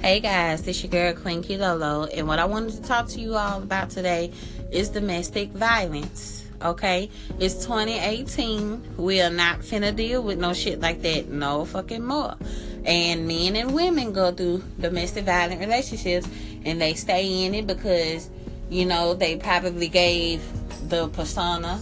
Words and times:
Hey 0.00 0.20
guys, 0.20 0.62
this 0.62 0.78
is 0.78 0.84
your 0.84 0.90
girl 1.12 1.20
Queen 1.20 1.42
Kilolo, 1.42 2.08
and 2.16 2.26
what 2.26 2.38
I 2.38 2.46
wanted 2.46 2.72
to 2.72 2.80
talk 2.80 3.06
to 3.08 3.20
you 3.20 3.36
all 3.36 3.62
about 3.62 3.90
today 3.90 4.32
is 4.72 4.88
domestic 4.88 5.50
violence. 5.50 6.46
Okay, 6.62 7.10
it's 7.38 7.66
2018. 7.66 8.96
We 8.96 9.20
are 9.20 9.28
not 9.28 9.58
finna 9.58 9.94
deal 9.94 10.22
with 10.22 10.38
no 10.38 10.54
shit 10.54 10.80
like 10.80 11.02
that 11.02 11.28
no 11.28 11.66
fucking 11.66 12.02
more. 12.02 12.34
And 12.86 13.28
men 13.28 13.56
and 13.56 13.74
women 13.74 14.14
go 14.14 14.32
through 14.32 14.64
domestic 14.80 15.26
violent 15.26 15.60
relationships, 15.60 16.26
and 16.64 16.80
they 16.80 16.94
stay 16.94 17.44
in 17.44 17.54
it 17.54 17.66
because 17.66 18.30
you 18.70 18.86
know 18.86 19.12
they 19.12 19.36
probably 19.36 19.88
gave 19.88 20.40
the 20.88 21.08
persona 21.08 21.78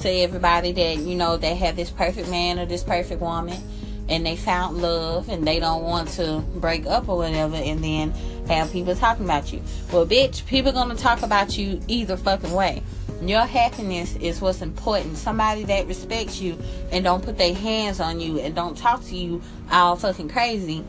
to 0.00 0.08
everybody 0.08 0.72
that 0.72 0.96
you 0.98 1.14
know 1.14 1.36
they 1.36 1.54
have 1.54 1.76
this 1.76 1.90
perfect 1.90 2.28
man 2.30 2.58
or 2.58 2.66
this 2.66 2.82
perfect 2.82 3.20
woman 3.20 3.62
and 4.10 4.26
they 4.26 4.36
found 4.36 4.82
love 4.82 5.28
and 5.28 5.46
they 5.46 5.60
don't 5.60 5.84
want 5.84 6.08
to 6.10 6.40
break 6.56 6.84
up 6.84 7.08
or 7.08 7.18
whatever 7.18 7.56
and 7.56 7.82
then 7.82 8.10
have 8.48 8.70
people 8.72 8.94
talking 8.94 9.24
about 9.24 9.52
you. 9.52 9.62
Well, 9.92 10.04
bitch, 10.04 10.44
people 10.46 10.72
gonna 10.72 10.96
talk 10.96 11.22
about 11.22 11.56
you 11.56 11.80
either 11.86 12.16
fucking 12.16 12.52
way. 12.52 12.82
Your 13.22 13.46
happiness 13.46 14.16
is 14.16 14.40
what's 14.40 14.62
important. 14.62 15.16
Somebody 15.16 15.64
that 15.64 15.86
respects 15.86 16.40
you 16.40 16.58
and 16.90 17.04
don't 17.04 17.22
put 17.22 17.38
their 17.38 17.54
hands 17.54 18.00
on 18.00 18.18
you 18.18 18.40
and 18.40 18.54
don't 18.54 18.76
talk 18.76 19.04
to 19.04 19.16
you 19.16 19.42
all 19.70 19.96
fucking 19.96 20.28
crazy 20.28 20.84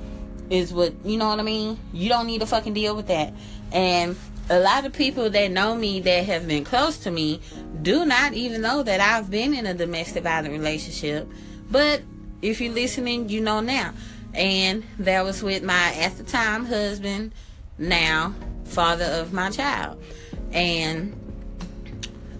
is 0.49 0.73
what 0.73 0.93
you 1.05 1.17
know 1.17 1.27
what 1.27 1.39
I 1.39 1.43
mean? 1.43 1.79
You 1.93 2.09
don't 2.09 2.27
need 2.27 2.41
to 2.41 2.47
fucking 2.47 2.73
deal 2.73 2.95
with 2.95 3.07
that. 3.07 3.33
And 3.71 4.15
a 4.49 4.59
lot 4.59 4.85
of 4.85 4.93
people 4.93 5.29
that 5.29 5.51
know 5.51 5.75
me 5.75 5.99
that 6.01 6.25
have 6.25 6.47
been 6.47 6.65
close 6.65 6.97
to 6.99 7.11
me 7.11 7.39
do 7.81 8.05
not 8.05 8.33
even 8.33 8.61
know 8.61 8.83
that 8.83 8.99
I've 8.99 9.29
been 9.29 9.53
in 9.53 9.65
a 9.65 9.73
domestic 9.73 10.23
violent 10.23 10.51
relationship. 10.51 11.29
But 11.69 12.01
if 12.41 12.61
you're 12.61 12.73
listening, 12.73 13.29
you 13.29 13.41
know 13.41 13.59
now. 13.59 13.93
And 14.33 14.83
that 14.99 15.23
was 15.23 15.43
with 15.43 15.63
my, 15.63 15.93
at 15.95 16.17
the 16.17 16.23
time, 16.23 16.65
husband, 16.65 17.33
now 17.77 18.33
father 18.65 19.05
of 19.05 19.33
my 19.33 19.49
child. 19.49 20.01
And 20.51 21.17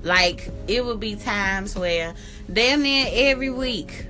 like, 0.03 0.50
it 0.67 0.86
would 0.86 1.00
be 1.00 1.16
times 1.16 1.76
where 1.76 2.14
damn 2.52 2.81
near 2.84 3.08
every 3.11 3.50
week 3.50 4.08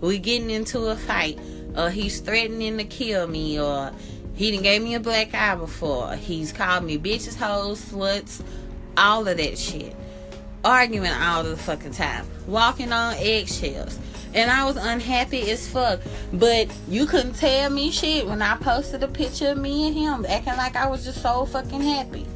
we 0.00 0.18
getting 0.18 0.50
into 0.50 0.86
a 0.86 0.96
fight, 0.96 1.38
or 1.76 1.90
he's 1.90 2.20
threatening 2.20 2.78
to 2.78 2.84
kill 2.84 3.26
me, 3.26 3.58
or 3.60 3.92
he 4.34 4.50
didn't 4.50 4.64
gave 4.64 4.82
me 4.82 4.94
a 4.94 5.00
black 5.00 5.32
eye 5.34 5.54
before. 5.54 6.14
He's 6.16 6.52
called 6.52 6.84
me 6.84 6.98
bitches, 6.98 7.36
hoes, 7.36 7.80
sluts, 7.80 8.42
all 8.96 9.26
of 9.26 9.36
that 9.36 9.58
shit. 9.58 9.94
Arguing 10.64 11.12
all 11.12 11.44
the 11.44 11.56
fucking 11.56 11.92
time. 11.92 12.26
Walking 12.46 12.92
on 12.92 13.14
eggshells 13.18 13.98
and 14.36 14.50
I 14.50 14.64
was 14.64 14.76
unhappy 14.76 15.50
as 15.50 15.66
fuck. 15.68 16.00
But 16.32 16.68
you 16.88 17.06
couldn't 17.06 17.34
tell 17.34 17.70
me 17.70 17.90
shit 17.90 18.26
when 18.26 18.42
I 18.42 18.56
posted 18.58 19.02
a 19.02 19.08
picture 19.08 19.48
of 19.48 19.58
me 19.58 19.88
and 19.88 19.96
him 19.96 20.26
acting 20.28 20.56
like 20.56 20.76
I 20.76 20.86
was 20.86 21.04
just 21.04 21.22
so 21.22 21.46
fucking 21.46 21.80
happy. 21.80 22.26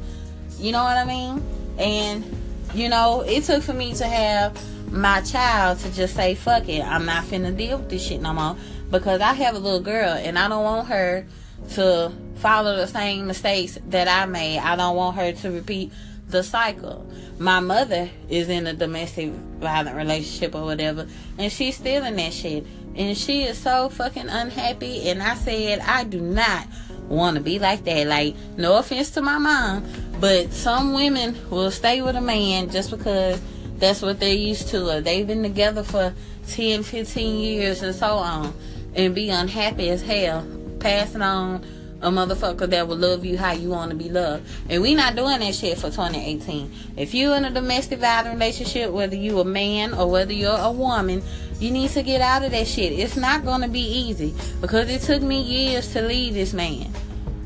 You 0.57 0.71
know 0.71 0.83
what 0.83 0.97
I 0.97 1.05
mean? 1.05 1.43
And 1.77 2.25
you 2.73 2.89
know, 2.89 3.21
it 3.21 3.43
took 3.43 3.63
for 3.63 3.73
me 3.73 3.93
to 3.95 4.05
have 4.05 4.59
my 4.91 5.21
child 5.21 5.79
to 5.79 5.91
just 5.93 6.15
say, 6.15 6.35
fuck 6.35 6.67
it, 6.67 6.83
I'm 6.83 7.05
not 7.05 7.25
finna 7.25 7.55
deal 7.55 7.77
with 7.77 7.89
this 7.89 8.05
shit 8.05 8.21
no 8.21 8.33
more. 8.33 8.57
Because 8.89 9.21
I 9.21 9.33
have 9.33 9.55
a 9.55 9.59
little 9.59 9.79
girl 9.79 10.09
and 10.09 10.37
I 10.37 10.47
don't 10.49 10.63
want 10.63 10.87
her 10.87 11.25
to 11.71 12.11
follow 12.35 12.75
the 12.75 12.87
same 12.87 13.27
mistakes 13.27 13.77
that 13.87 14.07
I 14.07 14.25
made. 14.25 14.59
I 14.59 14.75
don't 14.75 14.95
want 14.95 15.15
her 15.17 15.31
to 15.31 15.51
repeat 15.51 15.93
the 16.31 16.43
cycle. 16.43 17.05
My 17.37 17.59
mother 17.59 18.09
is 18.29 18.49
in 18.49 18.67
a 18.67 18.73
domestic 18.73 19.31
violent 19.59 19.95
relationship 19.95 20.55
or 20.55 20.63
whatever, 20.63 21.07
and 21.37 21.51
she's 21.51 21.77
still 21.77 22.03
in 22.05 22.15
that 22.15 22.33
shit. 22.33 22.65
And 22.95 23.17
she 23.17 23.43
is 23.43 23.57
so 23.57 23.89
fucking 23.89 24.27
unhappy. 24.27 25.09
And 25.09 25.23
I 25.23 25.35
said, 25.35 25.79
I 25.79 26.03
do 26.03 26.19
not 26.19 26.67
want 27.07 27.37
to 27.37 27.41
be 27.41 27.57
like 27.57 27.83
that. 27.85 28.07
Like, 28.07 28.35
no 28.57 28.77
offense 28.77 29.11
to 29.11 29.21
my 29.21 29.37
mom, 29.37 29.85
but 30.19 30.51
some 30.51 30.93
women 30.93 31.37
will 31.49 31.71
stay 31.71 32.01
with 32.01 32.15
a 32.15 32.21
man 32.21 32.69
just 32.69 32.91
because 32.91 33.41
that's 33.77 34.01
what 34.01 34.19
they're 34.19 34.33
used 34.33 34.69
to, 34.69 34.89
or 34.89 35.01
they've 35.01 35.25
been 35.25 35.43
together 35.43 35.83
for 35.83 36.13
10, 36.47 36.83
15 36.83 37.39
years, 37.39 37.81
and 37.81 37.95
so 37.95 38.15
on, 38.15 38.53
and 38.93 39.15
be 39.15 39.29
unhappy 39.29 39.89
as 39.89 40.01
hell, 40.01 40.45
passing 40.79 41.21
on 41.21 41.65
a 42.01 42.09
motherfucker 42.09 42.69
that 42.69 42.87
will 42.87 42.97
love 42.97 43.23
you 43.23 43.37
how 43.37 43.51
you 43.51 43.69
want 43.69 43.91
to 43.91 43.97
be 43.97 44.09
loved. 44.09 44.47
And 44.69 44.81
we 44.81 44.95
not 44.95 45.15
doing 45.15 45.39
that 45.39 45.55
shit 45.55 45.77
for 45.77 45.89
2018. 45.89 46.71
If 46.97 47.13
you 47.13 47.33
in 47.33 47.45
a 47.45 47.51
domestic 47.51 47.99
violence 47.99 48.33
relationship, 48.33 48.91
whether 48.91 49.15
you 49.15 49.39
a 49.39 49.45
man 49.45 49.93
or 49.93 50.09
whether 50.09 50.33
you're 50.33 50.57
a 50.57 50.71
woman, 50.71 51.21
you 51.59 51.69
need 51.69 51.91
to 51.91 52.01
get 52.01 52.21
out 52.21 52.43
of 52.43 52.51
that 52.51 52.67
shit. 52.67 52.91
It's 52.91 53.15
not 53.15 53.45
gonna 53.45 53.67
be 53.67 53.81
easy 53.81 54.33
because 54.61 54.89
it 54.89 55.01
took 55.01 55.21
me 55.21 55.41
years 55.41 55.93
to 55.93 56.01
leave 56.01 56.33
this 56.33 56.53
man. 56.53 56.91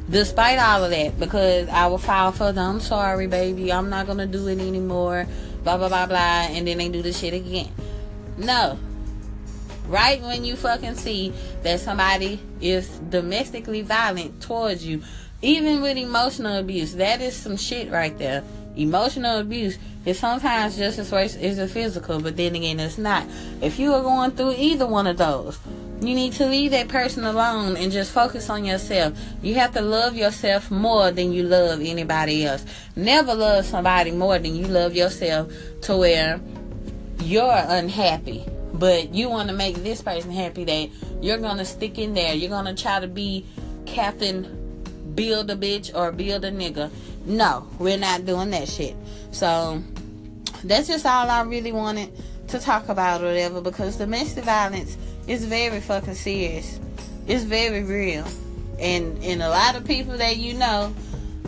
Despite 0.09 0.59
all 0.59 0.83
of 0.83 0.91
that, 0.91 1.19
because 1.19 1.67
I 1.69 1.87
will 1.87 1.97
file 1.97 2.31
for 2.31 2.51
the 2.51 2.61
I'm 2.61 2.79
sorry, 2.79 3.27
baby, 3.27 3.73
I'm 3.73 3.89
not 3.89 4.07
gonna 4.07 4.27
do 4.27 4.47
it 4.47 4.59
anymore, 4.59 5.27
blah 5.63 5.77
blah 5.77 5.89
blah 5.89 6.05
blah, 6.05 6.47
and 6.47 6.67
then 6.67 6.77
they 6.77 6.89
do 6.89 7.01
the 7.01 7.11
shit 7.11 7.33
again. 7.33 7.71
No, 8.37 8.77
right 9.87 10.21
when 10.21 10.43
you 10.43 10.55
fucking 10.55 10.95
see 10.95 11.33
that 11.63 11.79
somebody 11.79 12.39
is 12.61 12.87
domestically 13.09 13.81
violent 13.81 14.41
towards 14.41 14.85
you, 14.85 15.01
even 15.41 15.81
with 15.81 15.97
emotional 15.97 16.57
abuse, 16.57 16.95
that 16.95 17.21
is 17.21 17.35
some 17.35 17.57
shit 17.57 17.91
right 17.91 18.17
there. 18.17 18.43
Emotional 18.75 19.39
abuse 19.39 19.77
is 20.05 20.19
sometimes 20.19 20.77
just 20.77 20.99
as 20.99 21.11
worse 21.11 21.35
as 21.35 21.57
the 21.57 21.67
physical, 21.67 22.19
but 22.19 22.35
then 22.35 22.55
again, 22.55 22.79
it's 22.79 22.97
not. 22.97 23.25
If 23.61 23.79
you 23.79 23.93
are 23.93 24.01
going 24.01 24.31
through 24.31 24.55
either 24.57 24.85
one 24.85 25.07
of 25.07 25.17
those, 25.17 25.59
you 26.01 26.13
need 26.13 26.33
to 26.33 26.45
leave 26.45 26.71
that 26.71 26.89
person 26.89 27.23
alone 27.23 27.77
and 27.77 27.91
just 27.91 28.11
focus 28.11 28.49
on 28.49 28.65
yourself. 28.65 29.17
You 29.41 29.55
have 29.55 29.73
to 29.73 29.81
love 29.81 30.15
yourself 30.15 30.69
more 30.69 31.11
than 31.11 31.31
you 31.31 31.43
love 31.43 31.79
anybody 31.81 32.45
else. 32.45 32.65
Never 32.95 33.33
love 33.33 33.65
somebody 33.65 34.11
more 34.11 34.37
than 34.37 34.55
you 34.55 34.67
love 34.67 34.93
yourself 34.93 35.51
to 35.83 35.95
where 35.95 36.41
you're 37.21 37.63
unhappy 37.67 38.45
but 38.79 39.13
you 39.13 39.29
want 39.29 39.49
to 39.49 39.55
make 39.55 39.75
this 39.77 40.01
person 40.01 40.31
happy 40.31 40.63
that 40.65 40.89
you're 41.21 41.37
gonna 41.37 41.65
stick 41.65 41.97
in 41.97 42.13
there. 42.13 42.33
You're 42.33 42.49
gonna 42.49 42.75
try 42.75 42.99
to 42.99 43.07
be 43.07 43.45
captain 43.85 44.61
build 45.15 45.49
a 45.49 45.55
bitch 45.55 45.93
or 45.95 46.11
build 46.11 46.43
a 46.43 46.51
nigga. 46.51 46.89
No 47.25 47.67
we're 47.79 47.97
not 47.97 48.25
doing 48.25 48.51
that 48.51 48.67
shit. 48.67 48.95
So 49.31 49.81
that's 50.63 50.87
just 50.87 51.05
all 51.05 51.29
i 51.29 51.41
really 51.43 51.71
wanted 51.71 52.11
to 52.47 52.59
talk 52.59 52.89
about 52.89 53.21
or 53.21 53.25
whatever 53.25 53.61
because 53.61 53.97
domestic 53.97 54.43
violence 54.43 54.97
is 55.27 55.45
very 55.45 55.79
fucking 55.79 56.15
serious. 56.15 56.79
It's 57.27 57.43
very 57.43 57.83
real. 57.83 58.25
And 58.79 59.23
and 59.23 59.41
a 59.41 59.49
lot 59.49 59.75
of 59.75 59.85
people 59.85 60.17
that 60.17 60.37
you 60.37 60.53
know 60.53 60.93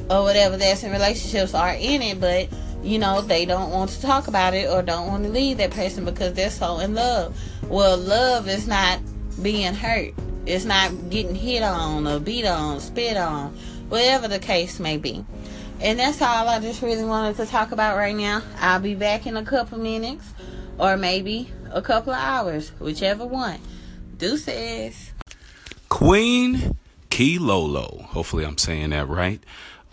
or 0.10 0.24
whatever 0.24 0.56
that's 0.56 0.84
in 0.84 0.92
relationships 0.92 1.54
are 1.54 1.74
in 1.74 2.02
it 2.02 2.20
but 2.22 2.48
you 2.84 3.00
know, 3.00 3.22
they 3.22 3.46
don't 3.46 3.72
want 3.72 3.92
to 3.92 4.02
talk 4.02 4.28
about 4.28 4.54
it 4.54 4.70
or 4.70 4.82
don't 4.82 5.08
want 5.08 5.24
to 5.24 5.30
leave 5.30 5.58
that 5.58 5.72
person 5.72 6.06
because 6.06 6.34
they're 6.34 6.50
so 6.50 6.80
in 6.80 6.94
love. 6.94 7.40
Well, 7.64 7.98
love 7.98 8.48
is 8.48 8.68
not 8.68 9.00
being 9.42 9.74
hurt. 9.74 10.14
It's 10.46 10.66
not 10.66 11.10
getting 11.10 11.36
hit 11.36 11.64
on 11.64 12.08
or 12.08 12.20
beat 12.20 12.46
on, 12.46 12.80
spit 12.80 13.18
on, 13.18 13.50
whatever 13.90 14.28
the 14.28 14.40
case 14.40 14.80
may 14.80 14.98
be. 14.98 15.26
And 15.82 16.00
that's 16.00 16.22
all 16.22 16.48
I 16.48 16.60
just 16.60 16.82
really 16.82 17.04
wanted 17.04 17.36
to 17.38 17.46
talk 17.46 17.72
about 17.72 17.98
right 17.98 18.16
now. 18.16 18.42
I'll 18.60 18.80
be 18.80 18.96
back 18.96 19.28
in 19.28 19.38
a 19.38 19.44
couple 19.44 19.78
minutes 19.78 20.26
or 20.80 20.98
maybe 20.98 21.52
a 21.72 21.82
couple 21.82 22.14
of 22.14 22.20
hours, 22.20 22.70
whichever 22.80 23.26
one. 23.26 23.60
Deuces. 24.18 25.12
Queen 25.90 26.78
Kilolo. 27.10 28.04
Hopefully, 28.04 28.46
I'm 28.46 28.58
saying 28.58 28.92
that 28.92 29.08
right. 29.08 29.42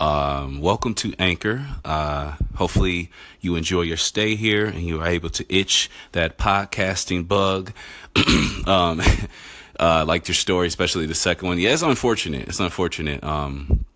Um, 0.04 0.60
welcome 0.60 0.92
to 0.97 1.15
Anchor. 1.19 1.65
Uh, 1.82 2.34
hopefully, 2.56 3.10
you 3.41 3.56
enjoy 3.56 3.81
your 3.81 3.97
stay 3.97 4.34
here 4.34 4.66
and 4.66 4.82
you 4.82 5.00
are 5.00 5.06
able 5.06 5.31
to 5.31 5.47
itch 5.48 5.91
that 6.12 6.37
podcasting 6.37 7.26
bug. 7.26 7.72
um, 8.66 9.00
uh, 9.81 10.04
liked 10.06 10.28
your 10.28 10.34
story, 10.34 10.66
especially 10.66 11.06
the 11.06 11.15
second 11.15 11.48
one. 11.48 11.59
Yeah, 11.59 11.72
it's 11.72 11.81
unfortunate. 11.81 12.48
It's 12.48 12.60
unfortunate 12.60 13.25
um, 13.25 13.87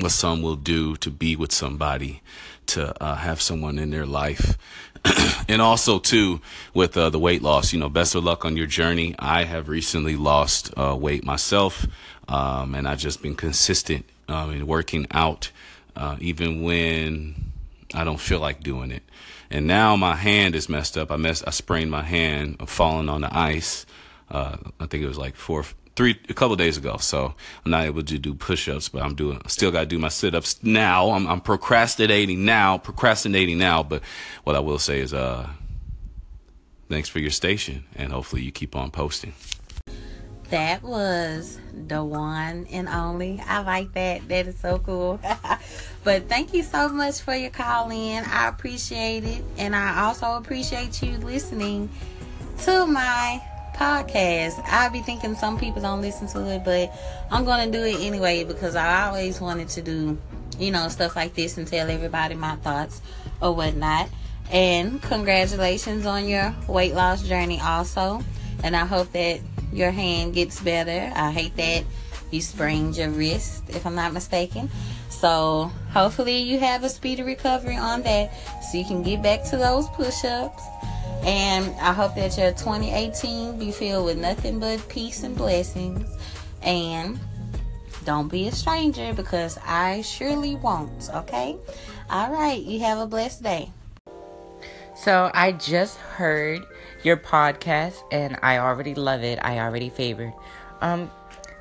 what 0.00 0.12
some 0.12 0.42
will 0.42 0.56
do 0.56 0.96
to 0.96 1.10
be 1.10 1.34
with 1.34 1.50
somebody, 1.50 2.20
to 2.66 3.02
uh, 3.02 3.14
have 3.14 3.40
someone 3.40 3.78
in 3.78 3.88
their 3.88 4.04
life. 4.04 4.58
and 5.48 5.62
also, 5.62 5.98
too, 5.98 6.42
with 6.74 6.94
uh, 6.94 7.08
the 7.08 7.18
weight 7.18 7.40
loss, 7.40 7.72
you 7.72 7.80
know, 7.80 7.88
best 7.88 8.14
of 8.14 8.22
luck 8.22 8.44
on 8.44 8.58
your 8.58 8.66
journey. 8.66 9.14
I 9.18 9.44
have 9.44 9.70
recently 9.70 10.14
lost 10.14 10.74
uh, 10.76 10.94
weight 10.94 11.24
myself, 11.24 11.86
um, 12.28 12.74
and 12.74 12.86
I've 12.86 12.98
just 12.98 13.22
been 13.22 13.34
consistent 13.34 14.04
um, 14.28 14.50
and 14.50 14.66
working 14.66 15.06
out, 15.10 15.50
uh, 15.96 16.16
even 16.20 16.62
when 16.62 17.52
I 17.94 18.04
don't 18.04 18.20
feel 18.20 18.40
like 18.40 18.62
doing 18.62 18.90
it. 18.90 19.02
And 19.50 19.66
now 19.66 19.94
my 19.94 20.16
hand 20.16 20.54
is 20.54 20.68
messed 20.68 20.96
up. 20.98 21.12
I 21.12 21.16
messed, 21.16 21.44
I 21.46 21.50
sprained 21.50 21.90
my 21.90 22.02
hand 22.02 22.68
falling 22.68 23.08
on 23.08 23.20
the 23.20 23.36
ice. 23.36 23.86
Uh, 24.30 24.56
I 24.80 24.86
think 24.86 25.04
it 25.04 25.06
was 25.06 25.18
like 25.18 25.36
four, 25.36 25.64
three, 25.94 26.18
a 26.28 26.34
couple 26.34 26.56
days 26.56 26.76
ago. 26.76 26.96
So 26.96 27.34
I'm 27.64 27.70
not 27.70 27.84
able 27.84 28.02
to 28.02 28.18
do 28.18 28.34
push-ups, 28.34 28.88
but 28.88 29.02
I'm 29.02 29.14
doing, 29.14 29.40
still 29.46 29.70
got 29.70 29.80
to 29.80 29.86
do 29.86 29.98
my 29.98 30.08
sit-ups 30.08 30.62
now. 30.62 31.10
I'm, 31.10 31.26
I'm 31.26 31.40
procrastinating 31.40 32.44
now, 32.44 32.78
procrastinating 32.78 33.58
now. 33.58 33.82
But 33.82 34.02
what 34.42 34.56
I 34.56 34.60
will 34.60 34.78
say 34.78 35.00
is, 35.00 35.14
uh, 35.14 35.48
thanks 36.88 37.08
for 37.08 37.20
your 37.20 37.30
station 37.30 37.84
and 37.94 38.12
hopefully 38.12 38.42
you 38.42 38.50
keep 38.50 38.74
on 38.74 38.90
posting. 38.90 39.34
that 40.50 40.82
was 40.82 41.58
the 41.88 42.02
one 42.02 42.66
and 42.70 42.88
only. 42.88 43.42
I 43.46 43.60
like 43.62 43.92
that. 43.94 44.28
That 44.28 44.46
is 44.46 44.58
so 44.58 44.78
cool. 44.78 45.20
but 46.04 46.28
thank 46.28 46.54
you 46.54 46.62
so 46.62 46.88
much 46.88 47.20
for 47.20 47.34
your 47.34 47.50
call 47.50 47.90
in. 47.90 48.24
I 48.24 48.48
appreciate 48.48 49.24
it. 49.24 49.44
And 49.58 49.74
I 49.74 50.04
also 50.04 50.36
appreciate 50.36 51.02
you 51.02 51.18
listening 51.18 51.90
to 52.58 52.86
my 52.86 53.42
podcast. 53.74 54.62
I'll 54.66 54.90
be 54.90 55.00
thinking 55.00 55.34
some 55.34 55.58
people 55.58 55.82
don't 55.82 56.00
listen 56.00 56.26
to 56.28 56.50
it, 56.50 56.64
but 56.64 56.92
I'm 57.30 57.44
going 57.44 57.70
to 57.70 57.78
do 57.78 57.84
it 57.84 58.00
anyway 58.00 58.44
because 58.44 58.76
I 58.76 59.06
always 59.06 59.40
wanted 59.40 59.68
to 59.70 59.82
do, 59.82 60.18
you 60.58 60.70
know, 60.70 60.88
stuff 60.88 61.16
like 61.16 61.34
this 61.34 61.58
and 61.58 61.66
tell 61.66 61.90
everybody 61.90 62.34
my 62.34 62.56
thoughts 62.56 63.02
or 63.42 63.54
whatnot. 63.54 64.08
And 64.50 65.02
congratulations 65.02 66.06
on 66.06 66.28
your 66.28 66.54
weight 66.68 66.94
loss 66.94 67.22
journey, 67.22 67.60
also. 67.60 68.22
And 68.62 68.76
I 68.76 68.86
hope 68.86 69.12
that 69.12 69.40
your 69.74 69.90
hand 69.90 70.34
gets 70.34 70.60
better. 70.60 71.12
I 71.14 71.30
hate 71.30 71.56
that 71.56 71.84
you 72.30 72.40
sprained 72.40 72.96
your 72.96 73.10
wrist, 73.10 73.64
if 73.68 73.86
I'm 73.86 73.94
not 73.94 74.12
mistaken. 74.12 74.70
So, 75.08 75.70
hopefully, 75.90 76.38
you 76.38 76.58
have 76.60 76.84
a 76.84 76.88
speedy 76.88 77.22
recovery 77.22 77.76
on 77.76 78.02
that 78.02 78.32
so 78.64 78.78
you 78.78 78.84
can 78.84 79.02
get 79.02 79.22
back 79.22 79.44
to 79.50 79.56
those 79.56 79.88
push 79.90 80.24
ups. 80.24 80.62
And 81.24 81.74
I 81.80 81.92
hope 81.92 82.14
that 82.16 82.36
your 82.36 82.50
2018 82.50 83.58
be 83.58 83.70
filled 83.70 84.06
with 84.06 84.18
nothing 84.18 84.58
but 84.58 84.86
peace 84.88 85.22
and 85.22 85.36
blessings. 85.36 86.08
And 86.62 87.18
don't 88.04 88.28
be 88.28 88.48
a 88.48 88.52
stranger 88.52 89.14
because 89.14 89.58
I 89.64 90.02
surely 90.02 90.56
won't, 90.56 91.08
okay? 91.14 91.56
All 92.10 92.30
right, 92.30 92.60
you 92.60 92.80
have 92.80 92.98
a 92.98 93.06
blessed 93.06 93.42
day. 93.42 93.70
So 94.96 95.30
I 95.32 95.52
just 95.52 95.96
heard 95.96 96.64
your 97.04 97.16
podcast 97.16 98.02
and 98.10 98.38
I 98.42 98.58
already 98.58 98.94
love 98.94 99.22
it. 99.22 99.38
I 99.42 99.58
already 99.58 99.90
favored. 99.90 100.32
Um 100.80 101.10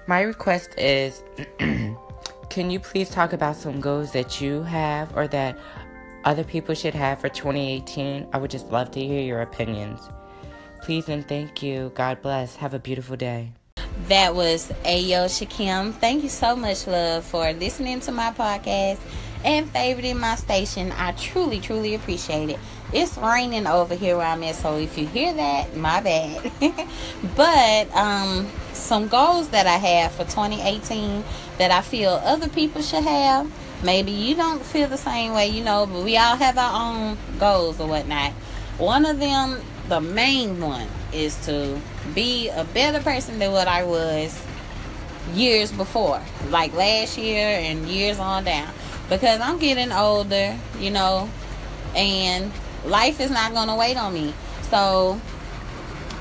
my 0.07 0.21
request 0.21 0.69
is 0.77 1.23
can 2.49 2.69
you 2.69 2.79
please 2.79 3.09
talk 3.09 3.33
about 3.33 3.55
some 3.55 3.79
goals 3.79 4.11
that 4.11 4.41
you 4.41 4.63
have 4.63 5.15
or 5.15 5.27
that 5.29 5.57
other 6.25 6.43
people 6.43 6.75
should 6.75 6.93
have 6.93 7.19
for 7.19 7.29
2018? 7.29 8.27
I 8.33 8.37
would 8.37 8.51
just 8.51 8.71
love 8.71 8.91
to 8.91 8.99
hear 8.99 9.21
your 9.21 9.41
opinions. 9.41 9.99
Please 10.81 11.07
and 11.07 11.27
thank 11.27 11.63
you. 11.63 11.91
God 11.95 12.21
bless. 12.21 12.57
Have 12.57 12.73
a 12.73 12.79
beautiful 12.79 13.15
day. 13.15 13.53
That 14.07 14.35
was 14.35 14.69
Ayo 14.83 15.25
Shakim. 15.29 15.93
Thank 15.93 16.23
you 16.23 16.29
so 16.29 16.55
much, 16.55 16.87
love, 16.87 17.23
for 17.23 17.53
listening 17.53 18.01
to 18.01 18.11
my 18.11 18.31
podcast 18.31 18.99
and 19.45 19.71
favoriting 19.71 20.19
my 20.19 20.35
station. 20.35 20.91
I 20.93 21.13
truly, 21.13 21.59
truly 21.59 21.95
appreciate 21.95 22.49
it. 22.49 22.59
It's 22.93 23.17
raining 23.17 23.65
over 23.65 23.95
here 23.95 24.17
where 24.17 24.27
I'm 24.27 24.43
at, 24.43 24.55
so 24.55 24.77
if 24.77 24.97
you 24.97 25.07
hear 25.07 25.33
that, 25.33 25.75
my 25.75 25.99
bad. 25.99 26.51
but 27.35 27.95
um, 27.95 28.47
some 28.73 29.07
goals 29.07 29.49
that 29.49 29.65
I 29.65 29.77
have 29.77 30.11
for 30.11 30.25
2018 30.25 31.23
that 31.57 31.71
I 31.71 31.81
feel 31.81 32.11
other 32.11 32.47
people 32.49 32.81
should 32.81 33.03
have. 33.03 33.51
Maybe 33.83 34.11
you 34.11 34.35
don't 34.35 34.61
feel 34.63 34.87
the 34.87 34.97
same 34.97 35.33
way, 35.33 35.47
you 35.47 35.63
know, 35.63 35.87
but 35.87 36.03
we 36.03 36.17
all 36.17 36.35
have 36.35 36.57
our 36.57 36.93
own 36.93 37.17
goals 37.39 37.79
or 37.79 37.87
whatnot. 37.87 38.31
One 38.77 39.05
of 39.05 39.19
them, 39.19 39.61
the 39.89 39.99
main 39.99 40.61
one, 40.61 40.87
is 41.11 41.35
to 41.47 41.79
be 42.13 42.49
a 42.49 42.63
better 42.63 43.01
person 43.01 43.39
than 43.39 43.51
what 43.51 43.67
I 43.67 43.83
was 43.83 44.39
years 45.33 45.71
before, 45.71 46.21
like 46.49 46.73
last 46.73 47.17
year 47.17 47.47
and 47.47 47.87
years 47.87 48.19
on 48.19 48.43
down 48.43 48.71
because 49.09 49.39
I'm 49.41 49.59
getting 49.59 49.91
older, 49.91 50.57
you 50.79 50.89
know, 50.91 51.29
and 51.95 52.51
life 52.85 53.19
is 53.19 53.31
not 53.31 53.53
going 53.53 53.67
to 53.67 53.75
wait 53.75 53.97
on 53.97 54.13
me. 54.13 54.33
So, 54.69 55.15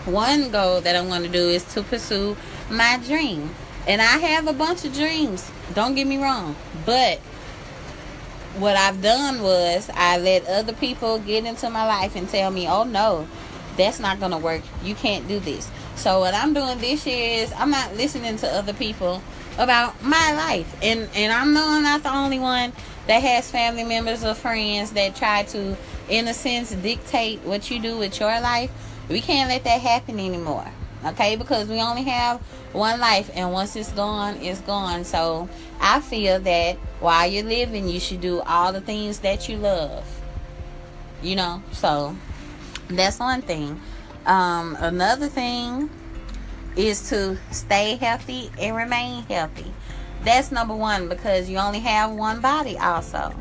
one 0.05 0.51
goal 0.51 0.81
that 0.81 0.97
I'm 0.97 1.09
going 1.09 1.23
to 1.23 1.29
do 1.29 1.49
is 1.49 1.65
to 1.75 1.83
pursue 1.83 2.37
my 2.71 3.01
dream. 3.07 3.55
And 3.87 4.01
I 4.01 4.19
have 4.19 4.47
a 4.47 4.53
bunch 4.53 4.85
of 4.85 4.95
dreams, 4.95 5.51
don't 5.75 5.95
get 5.95 6.07
me 6.07 6.23
wrong, 6.23 6.55
but 6.87 7.19
what 8.57 8.77
I've 8.77 9.01
done 9.01 9.43
was 9.43 9.91
I 9.95 10.19
let 10.19 10.47
other 10.47 10.73
people 10.73 11.19
get 11.19 11.45
into 11.45 11.71
my 11.71 11.87
life 11.87 12.15
and 12.17 12.29
tell 12.29 12.51
me, 12.51 12.69
"Oh 12.69 12.85
no, 12.85 13.27
that's 13.77 13.99
not 13.99 14.21
going 14.21 14.33
to 14.33 14.39
work. 14.39 14.63
You 14.85 14.95
can't 14.95 15.27
do 15.27 15.41
this." 15.41 15.71
So 15.97 16.21
what 16.21 16.35
I'm 16.35 16.53
doing 16.53 16.79
this 16.79 17.07
year 17.07 17.43
is 17.43 17.53
I'm 17.57 17.71
not 17.71 17.97
listening 17.97 18.37
to 18.39 18.49
other 18.49 18.73
people 18.73 19.23
about 19.59 20.03
my 20.03 20.33
life. 20.33 20.77
And 20.83 21.09
and 21.15 21.33
I'm 21.33 21.53
not 21.55 22.03
the 22.03 22.13
only 22.13 22.39
one 22.39 22.73
that 23.07 23.23
has 23.23 23.51
family 23.51 23.85
members 23.85 24.25
or 24.25 24.35
friends 24.35 24.93
that 24.93 25.17
try 25.17 25.45
to 25.45 25.77
in 26.13 26.29
a 26.29 26.35
sense 26.35 26.73
dictate 26.73 27.41
what 27.41 27.71
you 27.71 27.81
do 27.81 27.97
with 27.97 28.21
your 28.21 28.39
life. 28.41 28.71
We 29.09 29.23
can't 29.23 29.49
let 29.49 29.65
that 29.65 29.81
happen 29.81 30.21
anymore. 30.21 30.67
Okay? 31.07 31.37
Because 31.37 31.69
we 31.69 31.81
only 31.81 32.03
have 32.03 32.39
one 32.75 33.01
life 33.01 33.31
and 33.35 33.51
once 33.51 33.75
it's 33.77 33.91
gone, 33.93 34.37
it's 34.37 34.61
gone. 34.61 35.05
So 35.05 35.49
I 35.81 36.01
feel 36.01 36.39
that 36.41 36.77
while 37.01 37.27
you're 37.27 37.45
living, 37.45 37.89
you 37.89 37.99
should 37.99 38.21
do 38.21 38.43
all 38.43 38.75
the 38.75 38.83
things 38.83 39.21
that 39.21 39.49
you 39.49 39.57
love. 39.57 40.05
You 41.23 41.37
know? 41.37 41.63
So 41.73 42.15
that's 42.89 43.19
one 43.19 43.41
thing. 43.41 43.81
Um, 44.27 44.77
another 44.81 45.29
thing 45.29 45.89
is 46.77 47.09
to 47.09 47.39
stay 47.53 47.97
healthy 47.97 48.51
and 48.61 48.77
remain 48.77 49.23
healthy. 49.25 49.73
That's 50.25 50.53
number 50.53 50.77
one 50.77 51.09
because 51.09 51.49
you 51.49 51.57
only 51.57 51.81
have 51.81 52.11
one 52.13 52.43
body, 52.43 52.77
also. 52.77 53.35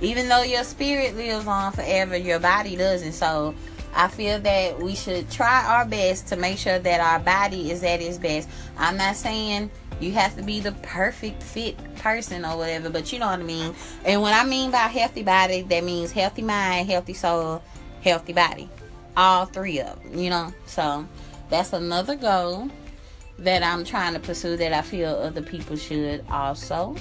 Even 0.00 0.28
though 0.28 0.42
your 0.42 0.64
spirit 0.64 1.16
lives 1.16 1.46
on 1.46 1.72
forever, 1.72 2.16
your 2.16 2.38
body 2.38 2.76
doesn't. 2.76 3.12
So 3.12 3.54
I 3.94 4.08
feel 4.08 4.38
that 4.40 4.78
we 4.80 4.94
should 4.94 5.30
try 5.30 5.64
our 5.66 5.86
best 5.86 6.28
to 6.28 6.36
make 6.36 6.58
sure 6.58 6.78
that 6.78 7.00
our 7.00 7.18
body 7.18 7.70
is 7.70 7.82
at 7.82 8.02
its 8.02 8.18
best. 8.18 8.48
I'm 8.76 8.96
not 8.96 9.16
saying 9.16 9.70
you 10.00 10.12
have 10.12 10.36
to 10.36 10.42
be 10.42 10.60
the 10.60 10.72
perfect 10.72 11.42
fit 11.42 11.76
person 11.96 12.44
or 12.44 12.58
whatever, 12.58 12.90
but 12.90 13.12
you 13.12 13.18
know 13.18 13.26
what 13.26 13.40
I 13.40 13.42
mean. 13.42 13.74
And 14.04 14.20
what 14.20 14.34
I 14.34 14.44
mean 14.44 14.70
by 14.70 14.78
healthy 14.78 15.22
body, 15.22 15.62
that 15.62 15.82
means 15.82 16.12
healthy 16.12 16.42
mind, 16.42 16.88
healthy 16.88 17.14
soul, 17.14 17.62
healthy 18.02 18.34
body. 18.34 18.68
All 19.16 19.46
three 19.46 19.80
of 19.80 20.02
them, 20.02 20.18
you 20.18 20.28
know. 20.28 20.52
So 20.66 21.06
that's 21.48 21.72
another 21.72 22.16
goal 22.16 22.68
that 23.38 23.62
I'm 23.62 23.84
trying 23.84 24.12
to 24.12 24.20
pursue 24.20 24.58
that 24.58 24.74
I 24.74 24.82
feel 24.82 25.08
other 25.08 25.42
people 25.42 25.76
should 25.76 26.24
also. 26.30 26.96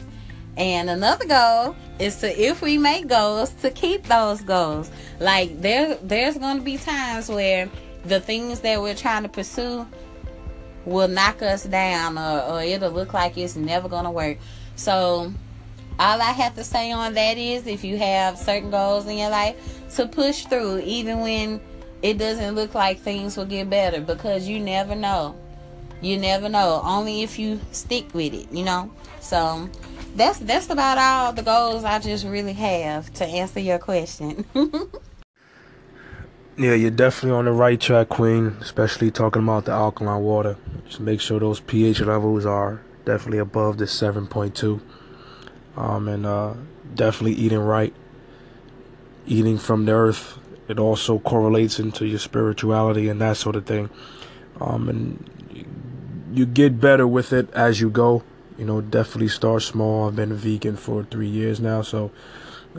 And 0.57 0.89
another 0.89 1.25
goal 1.25 1.75
is 1.99 2.17
to 2.17 2.41
if 2.41 2.61
we 2.61 2.77
make 2.77 3.07
goals 3.07 3.51
to 3.61 3.71
keep 3.71 4.03
those 4.03 4.41
goals. 4.41 4.89
Like 5.19 5.61
there 5.61 5.95
there's 5.95 6.37
going 6.37 6.57
to 6.57 6.63
be 6.63 6.77
times 6.77 7.29
where 7.29 7.69
the 8.05 8.19
things 8.19 8.61
that 8.61 8.81
we're 8.81 8.95
trying 8.95 9.23
to 9.23 9.29
pursue 9.29 9.85
will 10.85 11.07
knock 11.07 11.41
us 11.41 11.63
down 11.63 12.17
or, 12.17 12.41
or 12.41 12.61
it'll 12.61 12.91
look 12.91 13.13
like 13.13 13.37
it's 13.37 13.55
never 13.55 13.89
going 13.89 14.05
to 14.05 14.11
work. 14.11 14.37
So 14.75 15.33
all 15.97 16.21
I 16.21 16.31
have 16.31 16.55
to 16.55 16.63
say 16.63 16.91
on 16.91 17.13
that 17.15 17.37
is 17.37 17.67
if 17.67 17.83
you 17.83 17.97
have 17.97 18.37
certain 18.37 18.69
goals 18.69 19.07
in 19.07 19.17
your 19.17 19.29
life 19.29 19.55
to 19.95 20.07
push 20.07 20.45
through 20.45 20.79
even 20.79 21.21
when 21.21 21.61
it 22.01 22.17
doesn't 22.17 22.55
look 22.55 22.75
like 22.75 22.99
things 22.99 23.35
will 23.35 23.45
get 23.45 23.69
better 23.69 23.99
because 23.99 24.47
you 24.47 24.59
never 24.59 24.95
know. 24.95 25.35
You 26.01 26.17
never 26.17 26.49
know. 26.49 26.81
Only 26.83 27.23
if 27.23 27.39
you 27.39 27.59
stick 27.71 28.13
with 28.13 28.33
it, 28.33 28.51
you 28.51 28.63
know. 28.63 28.91
So 29.21 29.69
that's 30.15 30.39
that's 30.39 30.69
about 30.69 30.97
all 30.97 31.33
the 31.33 31.43
goals 31.43 31.83
I 31.83 31.99
just 31.99 32.25
really 32.25 32.53
have 32.53 33.13
to 33.13 33.25
answer 33.25 33.59
your 33.59 33.79
question. 33.79 34.45
yeah, 36.57 36.73
you're 36.73 36.91
definitely 36.91 37.37
on 37.37 37.45
the 37.45 37.51
right 37.51 37.79
track, 37.79 38.09
Queen. 38.09 38.57
Especially 38.61 39.11
talking 39.11 39.43
about 39.43 39.65
the 39.65 39.71
alkaline 39.71 40.23
water. 40.23 40.57
Just 40.87 40.99
make 40.99 41.21
sure 41.21 41.39
those 41.39 41.59
pH 41.59 42.01
levels 42.01 42.45
are 42.45 42.81
definitely 43.05 43.39
above 43.39 43.77
the 43.77 43.85
7.2. 43.85 44.81
Um, 45.77 46.07
and 46.07 46.25
uh, 46.25 46.53
definitely 46.95 47.33
eating 47.33 47.59
right, 47.59 47.93
eating 49.27 49.57
from 49.57 49.85
the 49.85 49.91
earth 49.91 50.39
it 50.67 50.79
also 50.79 51.19
correlates 51.19 51.79
into 51.79 52.05
your 52.05 52.19
spirituality 52.19 53.07
and 53.07 53.21
that 53.21 53.37
sort 53.37 53.55
of 53.55 53.65
thing. 53.65 53.89
Um, 54.59 54.89
and 54.89 55.67
you 56.33 56.45
get 56.45 56.79
better 56.79 57.07
with 57.07 57.33
it 57.33 57.51
as 57.53 57.79
you 57.79 57.89
go. 57.89 58.23
You 58.57 58.65
know, 58.65 58.81
definitely 58.81 59.27
start 59.27 59.63
small. 59.63 60.07
I've 60.07 60.15
been 60.15 60.31
a 60.31 60.35
vegan 60.35 60.77
for 60.77 61.03
three 61.03 61.27
years 61.27 61.59
now, 61.59 61.81
so 61.81 62.11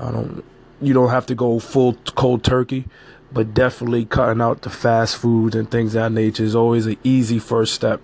I 0.01 0.11
don't. 0.11 0.45
You 0.81 0.93
don't 0.93 1.11
have 1.11 1.27
to 1.27 1.35
go 1.35 1.59
full 1.59 1.95
cold 2.15 2.45
turkey, 2.45 2.87
but 3.33 3.55
definitely 3.55 4.05
cutting 4.05 4.43
out 4.43 4.63
the 4.63 4.71
fast 4.71 5.17
foods 5.17 5.57
and 5.57 5.71
things 5.71 5.95
that 5.95 6.13
nature 6.13 6.45
is 6.45 6.55
always 6.55 6.87
an 6.87 6.97
easy 7.03 7.39
first 7.39 7.75
step. 7.75 8.01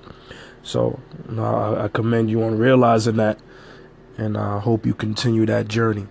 So 0.62 1.00
you 1.28 1.44
I 1.44 1.88
commend 1.88 2.30
you 2.30 2.42
on 2.42 2.58
realizing 2.58 3.16
that, 3.16 3.38
and 4.16 4.36
I 4.36 4.58
hope 4.60 4.86
you 4.86 4.94
continue 4.94 5.46
that 5.46 5.68
journey. 5.68 6.06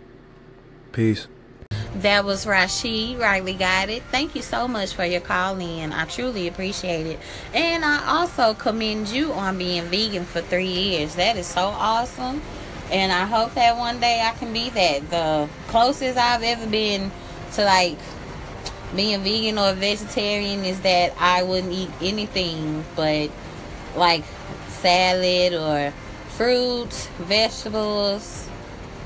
Peace. 0.91 1.27
That 1.95 2.23
was 2.23 2.47
Rashid, 2.47 3.19
rightly 3.19 3.57
it. 3.59 4.03
Thank 4.11 4.33
you 4.33 4.41
so 4.41 4.65
much 4.67 4.93
for 4.93 5.03
your 5.03 5.19
call 5.19 5.59
in. 5.59 5.91
I 5.91 6.05
truly 6.05 6.47
appreciate 6.47 7.05
it. 7.05 7.19
And 7.53 7.83
I 7.83 8.05
also 8.07 8.53
commend 8.53 9.09
you 9.09 9.33
on 9.33 9.57
being 9.57 9.83
vegan 9.83 10.23
for 10.23 10.39
three 10.41 10.71
years. 10.71 11.15
That 11.15 11.35
is 11.35 11.47
so 11.47 11.63
awesome. 11.63 12.41
And 12.91 13.11
I 13.11 13.25
hope 13.25 13.55
that 13.55 13.77
one 13.77 13.99
day 13.99 14.21
I 14.21 14.31
can 14.37 14.53
be 14.53 14.69
that. 14.69 15.09
The 15.09 15.49
closest 15.67 16.17
I've 16.17 16.43
ever 16.43 16.65
been 16.65 17.11
to 17.53 17.65
like 17.65 17.97
being 18.95 19.21
vegan 19.21 19.57
or 19.57 19.73
vegetarian 19.73 20.63
is 20.63 20.79
that 20.81 21.13
I 21.19 21.43
wouldn't 21.43 21.73
eat 21.73 21.89
anything 22.01 22.85
but 22.95 23.31
like 23.97 24.23
salad 24.67 25.53
or 25.53 25.93
fruits, 26.29 27.07
vegetables, 27.19 28.47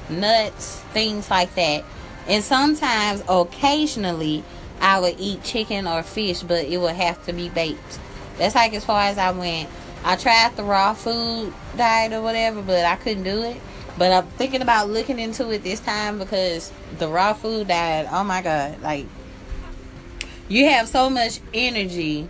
nuts, 0.09 0.81
things 0.93 1.31
like 1.31 1.53
that. 1.55 1.83
And 2.27 2.43
sometimes, 2.43 3.23
occasionally, 3.29 4.43
I 4.81 4.99
would 4.99 5.15
eat 5.19 5.43
chicken 5.43 5.87
or 5.87 6.03
fish, 6.03 6.41
but 6.41 6.65
it 6.65 6.77
would 6.77 6.95
have 6.95 7.23
to 7.25 7.33
be 7.33 7.49
baked. 7.49 7.99
That's 8.37 8.55
like 8.55 8.73
as 8.73 8.83
far 8.83 9.01
as 9.01 9.17
I 9.17 9.31
went. 9.31 9.69
I 10.03 10.15
tried 10.15 10.55
the 10.55 10.63
raw 10.63 10.93
food 10.93 11.53
diet 11.77 12.13
or 12.13 12.21
whatever, 12.21 12.61
but 12.61 12.85
I 12.85 12.95
couldn't 12.95 13.23
do 13.23 13.41
it. 13.43 13.59
But 13.97 14.11
I'm 14.11 14.25
thinking 14.31 14.61
about 14.61 14.89
looking 14.89 15.19
into 15.19 15.49
it 15.51 15.63
this 15.63 15.79
time 15.79 16.19
because 16.19 16.71
the 16.97 17.07
raw 17.07 17.33
food 17.33 17.69
diet, 17.69 18.07
oh 18.11 18.23
my 18.23 18.41
god, 18.41 18.81
like 18.81 19.05
you 20.47 20.69
have 20.69 20.87
so 20.87 21.09
much 21.09 21.39
energy 21.53 22.27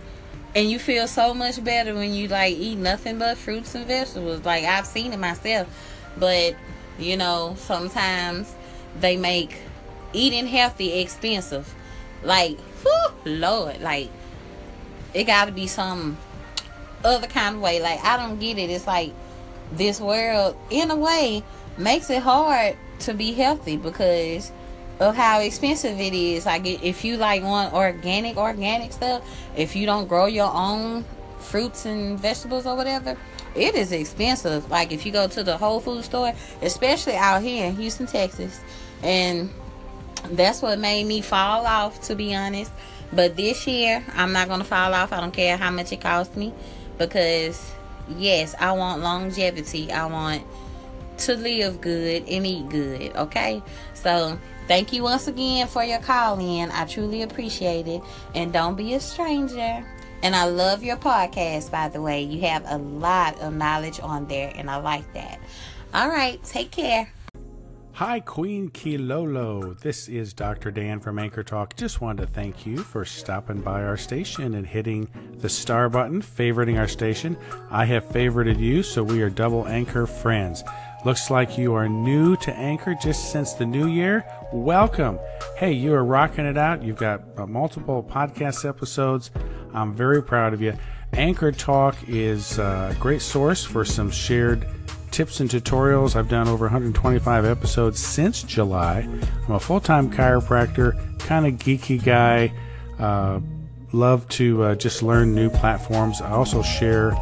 and 0.54 0.70
you 0.70 0.78
feel 0.78 1.06
so 1.06 1.34
much 1.34 1.62
better 1.62 1.94
when 1.94 2.14
you 2.14 2.28
like 2.28 2.56
eat 2.56 2.76
nothing 2.76 3.18
but 3.18 3.36
fruits 3.36 3.74
and 3.74 3.86
vegetables. 3.86 4.44
Like 4.44 4.64
I've 4.64 4.86
seen 4.86 5.12
it 5.12 5.18
myself. 5.18 5.68
But, 6.16 6.54
you 6.98 7.16
know, 7.16 7.56
sometimes 7.58 8.54
they 9.00 9.16
make 9.18 9.58
eating 10.16 10.46
healthy 10.46 11.00
expensive. 11.00 11.72
Like, 12.22 12.58
whew, 12.82 13.32
Lord, 13.38 13.80
like 13.80 14.10
it 15.14 15.24
gotta 15.24 15.52
be 15.52 15.66
some 15.66 16.16
other 17.04 17.26
kind 17.26 17.56
of 17.56 17.62
way. 17.62 17.80
Like 17.80 18.02
I 18.04 18.16
don't 18.16 18.38
get 18.38 18.58
it. 18.58 18.70
It's 18.70 18.86
like 18.86 19.12
this 19.72 20.00
world 20.00 20.56
in 20.70 20.90
a 20.90 20.96
way 20.96 21.42
makes 21.78 22.10
it 22.10 22.22
hard 22.22 22.76
to 23.00 23.14
be 23.14 23.32
healthy 23.32 23.76
because 23.76 24.50
of 25.00 25.14
how 25.14 25.40
expensive 25.40 26.00
it 26.00 26.14
is. 26.14 26.46
Like 26.46 26.66
if 26.66 27.04
you 27.04 27.16
like 27.16 27.42
want 27.42 27.74
organic, 27.74 28.36
organic 28.36 28.92
stuff, 28.92 29.22
if 29.56 29.76
you 29.76 29.86
don't 29.86 30.08
grow 30.08 30.26
your 30.26 30.52
own 30.52 31.04
fruits 31.38 31.86
and 31.86 32.18
vegetables 32.18 32.66
or 32.66 32.76
whatever, 32.76 33.16
it 33.54 33.74
is 33.74 33.92
expensive. 33.92 34.70
Like 34.70 34.92
if 34.92 35.06
you 35.06 35.12
go 35.12 35.28
to 35.28 35.42
the 35.42 35.56
Whole 35.56 35.80
Food 35.80 36.04
store, 36.04 36.32
especially 36.62 37.16
out 37.16 37.42
here 37.42 37.66
in 37.66 37.76
Houston, 37.76 38.06
Texas, 38.06 38.60
and 39.02 39.50
that's 40.30 40.62
what 40.62 40.78
made 40.78 41.06
me 41.06 41.20
fall 41.20 41.66
off, 41.66 42.00
to 42.02 42.14
be 42.14 42.34
honest. 42.34 42.72
But 43.12 43.36
this 43.36 43.66
year, 43.66 44.04
I'm 44.14 44.32
not 44.32 44.48
gonna 44.48 44.64
fall 44.64 44.92
off. 44.94 45.12
I 45.12 45.20
don't 45.20 45.32
care 45.32 45.56
how 45.56 45.70
much 45.70 45.92
it 45.92 46.00
costs 46.00 46.36
me, 46.36 46.52
because 46.98 47.72
yes, 48.16 48.54
I 48.58 48.72
want 48.72 49.02
longevity. 49.02 49.92
I 49.92 50.06
want 50.06 50.42
to 51.18 51.34
live 51.34 51.80
good 51.80 52.28
and 52.28 52.46
eat 52.46 52.68
good. 52.68 53.16
Okay, 53.16 53.62
so 53.94 54.38
Thank 54.66 54.92
you 54.92 55.04
once 55.04 55.28
again 55.28 55.68
for 55.68 55.84
your 55.84 56.00
call 56.00 56.40
in. 56.40 56.72
I 56.72 56.86
truly 56.86 57.22
appreciate 57.22 57.86
it. 57.86 58.02
And 58.34 58.52
don't 58.52 58.74
be 58.74 58.94
a 58.94 59.00
stranger. 59.00 59.86
And 60.24 60.34
I 60.34 60.46
love 60.46 60.82
your 60.82 60.96
podcast, 60.96 61.70
by 61.70 61.88
the 61.88 62.02
way. 62.02 62.22
You 62.22 62.40
have 62.40 62.64
a 62.66 62.78
lot 62.78 63.38
of 63.40 63.54
knowledge 63.54 64.00
on 64.02 64.26
there, 64.26 64.52
and 64.56 64.68
I 64.68 64.76
like 64.76 65.12
that. 65.12 65.38
All 65.94 66.08
right, 66.08 66.42
take 66.42 66.72
care. 66.72 67.12
Hi, 67.96 68.20
Queen 68.20 68.68
Kilolo. 68.68 69.80
This 69.80 70.06
is 70.06 70.34
Dr. 70.34 70.70
Dan 70.70 71.00
from 71.00 71.18
Anchor 71.18 71.42
Talk. 71.42 71.74
Just 71.76 72.02
wanted 72.02 72.26
to 72.26 72.32
thank 72.34 72.66
you 72.66 72.76
for 72.76 73.06
stopping 73.06 73.62
by 73.62 73.84
our 73.84 73.96
station 73.96 74.52
and 74.52 74.66
hitting 74.66 75.08
the 75.38 75.48
star 75.48 75.88
button, 75.88 76.20
favoriting 76.20 76.78
our 76.78 76.88
station. 76.88 77.38
I 77.70 77.86
have 77.86 78.04
favorited 78.04 78.58
you, 78.58 78.82
so 78.82 79.02
we 79.02 79.22
are 79.22 79.30
double 79.30 79.66
anchor 79.66 80.06
friends. 80.06 80.62
Looks 81.06 81.30
like 81.30 81.56
you 81.56 81.72
are 81.72 81.88
new 81.88 82.36
to 82.36 82.52
Anchor 82.54 82.94
just 82.94 83.32
since 83.32 83.54
the 83.54 83.64
new 83.64 83.86
year. 83.86 84.26
Welcome. 84.52 85.18
Hey, 85.56 85.72
you 85.72 85.94
are 85.94 86.04
rocking 86.04 86.44
it 86.44 86.58
out. 86.58 86.82
You've 86.82 86.98
got 86.98 87.22
uh, 87.38 87.46
multiple 87.46 88.02
podcast 88.02 88.68
episodes. 88.68 89.30
I'm 89.72 89.94
very 89.94 90.22
proud 90.22 90.52
of 90.52 90.60
you. 90.60 90.74
Anchor 91.14 91.50
Talk 91.50 91.96
is 92.06 92.58
a 92.58 92.94
great 93.00 93.22
source 93.22 93.64
for 93.64 93.86
some 93.86 94.10
shared 94.10 94.68
tips 95.16 95.40
and 95.40 95.48
tutorials. 95.48 96.14
I've 96.14 96.28
done 96.28 96.46
over 96.46 96.66
125 96.66 97.46
episodes 97.46 97.98
since 97.98 98.42
July. 98.42 99.08
I'm 99.48 99.54
a 99.54 99.58
full 99.58 99.80
time 99.80 100.10
chiropractor, 100.10 101.18
kind 101.18 101.46
of 101.46 101.54
geeky 101.54 102.04
guy. 102.04 102.52
Uh, 102.98 103.40
love 103.92 104.28
to 104.28 104.62
uh, 104.62 104.74
just 104.74 105.02
learn 105.02 105.34
new 105.34 105.48
platforms. 105.48 106.20
I 106.20 106.32
also 106.32 106.62
share 106.62 107.12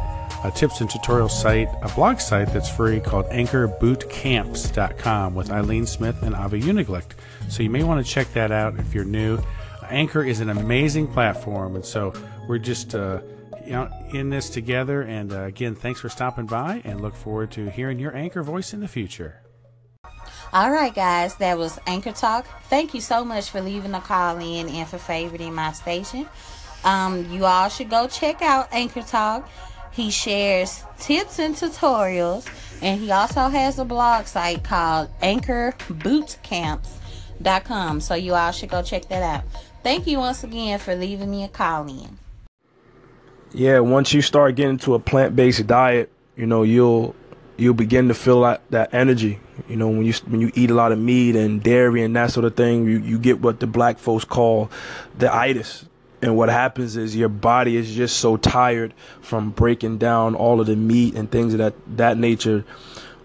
a 0.43 0.51
tips 0.53 0.81
and 0.81 0.89
tutorial 0.89 1.29
site, 1.29 1.69
a 1.83 1.87
blog 1.95 2.19
site 2.19 2.51
that's 2.51 2.69
free 2.69 2.99
called 2.99 3.27
anchorbootcamps.com 3.27 5.33
with 5.33 5.49
Eileen 5.49 5.85
Smith 5.85 6.21
and 6.21 6.35
Avi 6.35 6.59
Uniglicht. 6.59 7.11
So 7.47 7.63
you 7.63 7.69
may 7.69 7.85
want 7.85 8.05
to 8.05 8.11
check 8.11 8.27
that 8.33 8.51
out 8.51 8.77
if 8.77 8.93
you're 8.93 9.05
new. 9.05 9.39
Anchor 9.89 10.21
is 10.21 10.41
an 10.41 10.49
amazing 10.49 11.07
platform, 11.07 11.77
and 11.77 11.85
so 11.85 12.11
we're 12.49 12.57
just 12.57 12.93
uh, 12.93 13.21
in 13.67 14.29
this 14.29 14.49
together. 14.49 15.01
And 15.01 15.33
uh, 15.33 15.43
again, 15.43 15.75
thanks 15.75 15.99
for 15.99 16.07
stopping 16.09 16.45
by, 16.45 16.81
and 16.83 17.01
look 17.01 17.15
forward 17.15 17.51
to 17.51 17.69
hearing 17.69 17.99
your 17.99 18.15
Anchor 18.15 18.43
voice 18.43 18.73
in 18.73 18.79
the 18.79 18.87
future. 18.87 19.41
All 20.53 20.71
right, 20.71 20.93
guys, 20.93 21.35
that 21.35 21.57
was 21.57 21.79
Anchor 21.85 22.13
Talk. 22.13 22.45
Thank 22.69 22.93
you 22.93 23.01
so 23.01 23.25
much 23.25 23.49
for 23.49 23.59
leaving 23.61 23.93
a 23.93 23.99
call 23.99 24.37
in 24.37 24.69
and 24.69 24.87
for 24.87 24.97
favoriting 24.97 25.51
my 25.53 25.73
station. 25.73 26.29
Um, 26.83 27.29
you 27.31 27.45
all 27.45 27.67
should 27.67 27.89
go 27.89 28.07
check 28.07 28.41
out 28.41 28.69
Anchor 28.71 29.01
Talk. 29.01 29.49
He 29.91 30.11
shares 30.11 30.83
tips 30.99 31.39
and 31.39 31.55
tutorials, 31.55 32.47
and 32.81 33.01
he 33.01 33.11
also 33.11 33.47
has 33.47 33.79
a 33.79 33.85
blog 33.85 34.27
site 34.27 34.63
called 34.63 35.09
anchorbootcamps.com. 35.21 38.01
So 38.01 38.15
you 38.15 38.33
all 38.33 38.51
should 38.51 38.69
go 38.69 38.81
check 38.81 39.07
that 39.09 39.23
out. 39.23 39.43
Thank 39.83 40.07
you 40.07 40.19
once 40.19 40.43
again 40.43 40.79
for 40.79 40.95
leaving 40.95 41.31
me 41.31 41.43
a 41.43 41.47
call 41.47 41.87
in. 41.87 42.17
Yeah, 43.53 43.79
once 43.79 44.13
you 44.13 44.21
start 44.21 44.55
getting 44.55 44.77
to 44.79 44.95
a 44.95 44.99
plant-based 44.99 45.65
diet, 45.67 46.11
you 46.35 46.45
know, 46.45 46.63
you'll 46.63 47.15
you'll 47.57 47.73
begin 47.73 48.09
to 48.09 48.13
feel 48.13 48.41
that, 48.41 48.61
that 48.69 48.93
energy. 48.93 49.39
You 49.69 49.77
know, 49.77 49.87
when 49.87 50.03
you 50.05 50.13
when 50.27 50.41
you 50.41 50.51
eat 50.55 50.69
a 50.69 50.73
lot 50.73 50.91
of 50.91 50.99
meat 50.99 51.35
and 51.35 51.63
dairy 51.63 52.03
and 52.03 52.15
that 52.15 52.31
sort 52.31 52.45
of 52.45 52.55
thing, 52.55 52.85
you, 52.85 52.99
you 52.99 53.17
get 53.17 53.39
what 53.39 53.59
the 53.59 53.67
black 53.67 53.97
folks 53.97 54.25
call 54.25 54.69
the 55.17 55.33
itis. 55.33 55.85
And 56.21 56.35
what 56.35 56.49
happens 56.49 56.97
is 56.97 57.15
your 57.15 57.29
body 57.29 57.77
is 57.77 57.93
just 57.93 58.17
so 58.17 58.35
tired 58.35 58.93
from 59.21 59.51
breaking 59.51 59.99
down 59.99 60.33
all 60.33 60.59
of 60.59 60.67
the 60.67 60.75
meat 60.75 61.15
and 61.15 61.29
things 61.29 61.53
of 61.53 61.59
that 61.59 61.75
that 61.97 62.17
nature. 62.17 62.65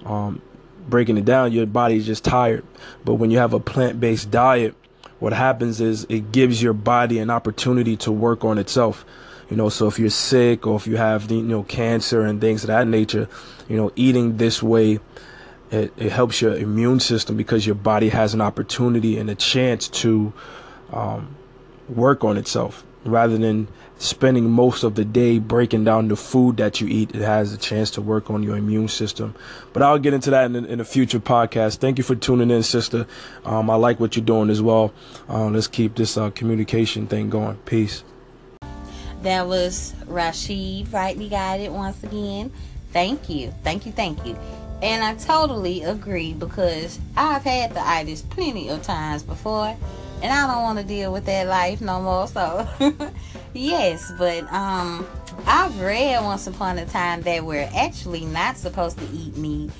Um, 0.04 0.42
breaking 0.88 1.16
it 1.16 1.24
down, 1.24 1.52
your 1.52 1.66
body 1.66 1.96
is 1.96 2.06
just 2.06 2.24
tired. 2.24 2.64
But 3.04 3.14
when 3.14 3.30
you 3.30 3.38
have 3.38 3.54
a 3.54 3.60
plant-based 3.60 4.30
diet, 4.30 4.74
what 5.18 5.32
happens 5.32 5.80
is 5.80 6.04
it 6.08 6.32
gives 6.32 6.62
your 6.62 6.72
body 6.72 7.18
an 7.18 7.30
opportunity 7.30 7.96
to 7.98 8.12
work 8.12 8.44
on 8.44 8.58
itself. 8.58 9.04
You 9.50 9.56
know, 9.56 9.68
so 9.68 9.88
if 9.88 9.98
you're 9.98 10.10
sick 10.10 10.66
or 10.66 10.76
if 10.76 10.86
you 10.86 10.96
have 10.96 11.30
you 11.30 11.42
know 11.42 11.64
cancer 11.64 12.22
and 12.22 12.40
things 12.40 12.62
of 12.62 12.68
that 12.68 12.86
nature, 12.86 13.28
you 13.68 13.76
know, 13.76 13.92
eating 13.96 14.36
this 14.36 14.62
way 14.62 15.00
it, 15.70 15.92
it 15.96 16.12
helps 16.12 16.40
your 16.40 16.56
immune 16.56 17.00
system 17.00 17.36
because 17.36 17.66
your 17.66 17.74
body 17.74 18.08
has 18.08 18.34
an 18.34 18.40
opportunity 18.40 19.18
and 19.18 19.30
a 19.30 19.34
chance 19.34 19.88
to 19.88 20.32
um, 20.92 21.36
work 21.88 22.24
on 22.24 22.36
itself 22.36 22.84
rather 23.04 23.38
than 23.38 23.68
spending 23.98 24.50
most 24.50 24.82
of 24.82 24.94
the 24.94 25.04
day 25.04 25.38
breaking 25.38 25.84
down 25.84 26.08
the 26.08 26.16
food 26.16 26.56
that 26.56 26.80
you 26.80 26.88
eat. 26.88 27.14
It 27.14 27.22
has 27.22 27.52
a 27.52 27.58
chance 27.58 27.90
to 27.92 28.02
work 28.02 28.30
on 28.30 28.42
your 28.42 28.56
immune 28.56 28.88
system. 28.88 29.34
But 29.72 29.82
I'll 29.82 29.98
get 29.98 30.12
into 30.12 30.30
that 30.30 30.46
in, 30.46 30.64
in 30.64 30.80
a 30.80 30.84
future 30.84 31.20
podcast. 31.20 31.78
Thank 31.78 31.98
you 31.98 32.04
for 32.04 32.14
tuning 32.14 32.50
in, 32.50 32.62
sister. 32.62 33.06
Um, 33.44 33.70
I 33.70 33.76
like 33.76 34.00
what 34.00 34.16
you're 34.16 34.24
doing 34.24 34.50
as 34.50 34.60
well. 34.60 34.92
Uh, 35.28 35.46
let's 35.46 35.66
keep 35.66 35.94
this 35.94 36.16
uh, 36.16 36.30
communication 36.30 37.06
thing 37.06 37.30
going. 37.30 37.56
Peace. 37.58 38.02
That 39.22 39.46
was 39.46 39.94
Rashid, 40.06 40.92
rightly 40.92 41.28
guided 41.28 41.72
once 41.72 42.02
again. 42.02 42.52
Thank 42.92 43.28
you. 43.28 43.52
Thank 43.62 43.86
you. 43.86 43.92
Thank 43.92 44.24
you. 44.26 44.36
And 44.82 45.04
I 45.04 45.14
totally 45.14 45.82
agree 45.82 46.32
because 46.32 46.98
I've 47.16 47.42
had 47.42 47.74
the 47.74 47.86
itis 47.86 48.22
plenty 48.22 48.70
of 48.70 48.82
times 48.82 49.22
before 49.22 49.76
and 50.22 50.32
I 50.32 50.52
don't 50.52 50.62
want 50.62 50.78
to 50.78 50.84
deal 50.84 51.12
with 51.12 51.26
that 51.26 51.46
life 51.46 51.80
no 51.80 52.00
more. 52.00 52.26
So, 52.26 52.68
yes, 53.54 54.12
but 54.18 54.50
um, 54.52 55.06
I've 55.46 55.78
read 55.80 56.22
once 56.22 56.46
upon 56.46 56.78
a 56.78 56.86
time 56.86 57.22
that 57.22 57.44
we're 57.44 57.68
actually 57.74 58.24
not 58.26 58.56
supposed 58.56 58.98
to 58.98 59.08
eat 59.12 59.36
meat 59.36 59.70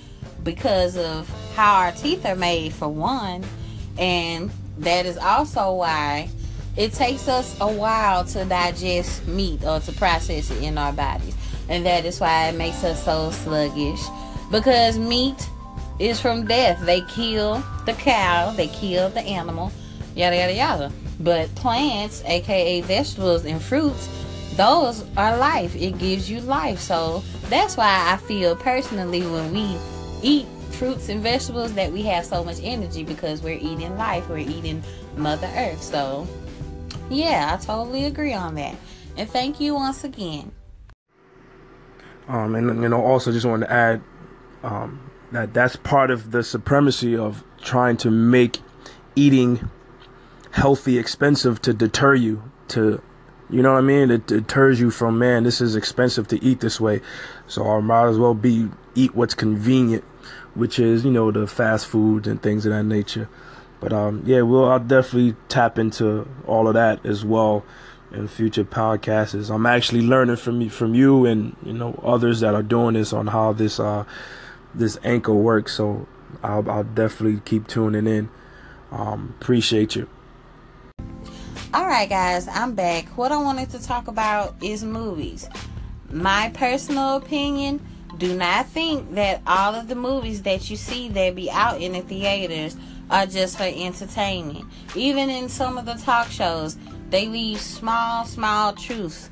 because 0.43 0.97
of 0.97 1.29
how 1.55 1.75
our 1.75 1.93
teeth 1.93 2.25
are 2.25 2.37
made, 2.37 2.73
for 2.73 2.89
one, 2.89 3.45
and 3.99 4.51
that 4.79 5.05
is 5.05 5.19
also 5.19 5.75
why 5.75 6.31
it 6.81 6.95
takes 6.95 7.29
us 7.29 7.55
a 7.61 7.71
while 7.71 8.25
to 8.25 8.45
digest 8.47 9.27
meat 9.29 9.63
or 9.65 9.81
to 9.81 9.93
process 9.93 10.51
it 10.51 10.63
in 10.63 10.79
our 10.79 10.93
bodies, 10.93 11.37
and 11.69 11.85
that 11.85 12.07
is 12.07 12.19
why 12.19 12.49
it 12.49 12.55
makes 12.55 12.83
us 12.85 13.05
so 13.05 13.31
sluggish 13.31 14.01
because 14.51 14.99
meat 14.99 15.49
is 15.99 16.19
from 16.19 16.47
death. 16.47 16.81
They 16.87 17.03
kill 17.03 17.63
the 17.85 17.93
cow, 17.93 18.53
they 18.53 18.69
kill 18.69 19.11
the 19.11 19.21
animal 19.21 19.71
yada 20.15 20.37
yada 20.37 20.55
yada. 20.55 20.93
But 21.21 21.55
plants, 21.55 22.23
aka 22.25 22.81
vegetables 22.81 23.45
and 23.45 23.61
fruits, 23.61 24.09
those 24.57 25.05
are 25.19 25.37
life. 25.37 25.77
It 25.77 25.99
gives 25.99 26.31
you 26.31 26.41
life. 26.41 26.81
So 26.81 27.23
that's 27.49 27.77
why 27.77 28.07
I 28.11 28.17
feel 28.17 28.57
personally 28.57 29.23
when 29.23 29.53
we 29.53 29.77
eat 30.23 30.47
fruits 30.73 31.11
and 31.11 31.21
vegetables 31.21 31.75
that 31.75 31.93
we 31.93 32.03
have 32.03 32.25
so 32.25 32.43
much 32.43 32.57
energy 32.63 33.05
because 33.05 33.43
we're 33.43 33.59
eating 33.61 33.97
life, 33.99 34.29
we're 34.31 34.39
eating 34.39 34.83
Mother 35.17 35.51
Earth. 35.55 35.83
So 35.83 36.27
yeah, 37.11 37.57
I 37.59 37.65
totally 37.65 38.05
agree 38.05 38.33
on 38.33 38.55
that. 38.55 38.77
And 39.17 39.29
thank 39.29 39.61
you 39.61 39.75
once 39.75 40.05
again. 40.05 40.53
Um, 42.29 42.55
and 42.55 42.83
you 42.83 42.89
know, 42.89 43.05
also 43.05 43.33
just 43.33 43.45
wanted 43.45 43.67
to 43.67 43.73
add 43.73 44.03
um, 44.63 45.11
that 45.33 45.53
that's 45.53 45.77
part 45.77 46.11
of 46.11 46.31
the 46.31 46.43
supremacy 46.43 47.17
of 47.17 47.43
trying 47.61 47.97
to 47.99 48.11
make 48.11 48.61
eating 49.17 49.69
healthy 50.53 50.99
expensive 50.99 51.61
to 51.63 51.73
deter 51.73 52.15
you 52.15 52.43
to 52.69 53.03
you 53.51 53.63
know 53.63 53.73
what 53.73 53.79
I 53.79 53.83
mean? 53.83 54.13
It 54.13 54.29
deters 54.29 54.79
you 54.79 54.93
from 54.93 55.19
man. 55.19 55.43
This 55.43 55.61
is 55.61 55.75
expensive 55.75 56.29
to 56.29 56.43
eat 56.43 56.61
this 56.61 56.81
way, 56.81 57.01
so 57.49 57.67
I 57.67 57.81
might 57.81 58.07
as 58.07 58.17
well 58.17 58.35
be 58.35 58.69
eat 58.95 59.17
what's 59.17 59.35
convenient, 59.35 60.05
which 60.55 60.79
is 60.79 61.05
you 61.05 61.11
know 61.11 61.33
the 61.33 61.49
fast 61.49 61.87
foods 61.87 62.29
and 62.29 62.41
things 62.41 62.65
of 62.65 62.71
that 62.71 62.85
nature. 62.85 63.29
But 63.81 63.93
um, 63.93 64.23
yeah, 64.27 64.43
we'll 64.43 64.69
I'll 64.69 64.79
definitely 64.79 65.37
tap 65.49 65.79
into 65.79 66.29
all 66.47 66.69
of 66.69 66.75
that 66.75 67.05
as 67.05 67.25
well 67.25 67.65
in 68.13 68.29
future 68.29 68.65
podcasts. 68.65 69.53
I'm 69.53 69.67
actually 69.67 70.03
learning 70.03 70.37
from 70.37 70.61
you, 70.61 70.71
from 70.71 70.95
you 70.95 71.25
and 71.27 71.57
you 71.63 71.73
know 71.73 71.99
others 72.05 72.41
that 72.41 72.55
are 72.55 72.63
doing 72.63 72.95
this 72.95 73.13
on 73.13 73.29
how 73.29 73.53
this 73.53 73.81
uh 73.81 74.05
this 74.75 74.99
Anchor 75.03 75.35
works. 75.35 75.75
So 75.75 76.07
I'll, 76.43 76.69
I'll 76.71 76.85
definitely 76.85 77.41
keep 77.45 77.67
tuning 77.67 78.07
in. 78.07 78.29
Um, 78.91 79.35
appreciate 79.41 79.97
you. 79.97 80.09
All 81.73 81.87
right, 81.87 82.09
guys, 82.09 82.49
I'm 82.49 82.75
back. 82.75 83.07
What 83.17 83.31
I 83.31 83.37
wanted 83.37 83.71
to 83.71 83.83
talk 83.83 84.09
about 84.09 84.57
is 84.61 84.85
movies. 84.85 85.49
My 86.11 86.51
personal 86.53 87.17
opinion 87.17 87.87
do 88.19 88.37
not 88.37 88.67
think 88.67 89.15
that 89.15 89.41
all 89.47 89.75
of 89.77 89.87
the 89.87 89.95
movies 89.95 90.43
that 90.43 90.69
you 90.69 90.77
see 90.77 91.09
that 91.11 91.37
be 91.37 91.49
out 91.49 91.81
in 91.81 91.93
the 91.93 92.01
theaters 92.01 92.77
are 93.11 93.27
just 93.27 93.59
for 93.59 93.65
entertainment. 93.65 94.65
Even 94.95 95.29
in 95.29 95.49
some 95.49 95.77
of 95.77 95.85
the 95.85 95.95
talk 95.95 96.31
shows, 96.31 96.77
they 97.11 97.27
leave 97.27 97.61
small, 97.61 98.25
small 98.25 98.73
truths 98.73 99.31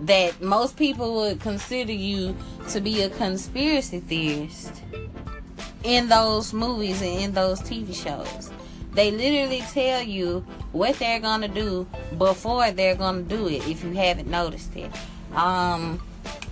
that 0.00 0.40
most 0.42 0.76
people 0.76 1.14
would 1.14 1.40
consider 1.40 1.92
you 1.92 2.36
to 2.68 2.80
be 2.80 3.02
a 3.02 3.10
conspiracy 3.10 4.00
theorist 4.00 4.82
in 5.84 6.08
those 6.08 6.52
movies 6.52 7.00
and 7.00 7.20
in 7.20 7.32
those 7.32 7.60
TV 7.60 7.94
shows. 7.94 8.50
They 8.92 9.10
literally 9.10 9.62
tell 9.72 10.02
you 10.02 10.44
what 10.72 10.98
they're 10.98 11.20
gonna 11.20 11.48
do 11.48 11.86
before 12.16 12.70
they're 12.70 12.94
gonna 12.94 13.22
do 13.22 13.48
it. 13.48 13.66
If 13.68 13.84
you 13.84 13.92
haven't 13.92 14.28
noticed 14.28 14.74
it, 14.76 14.90
um, 15.34 16.00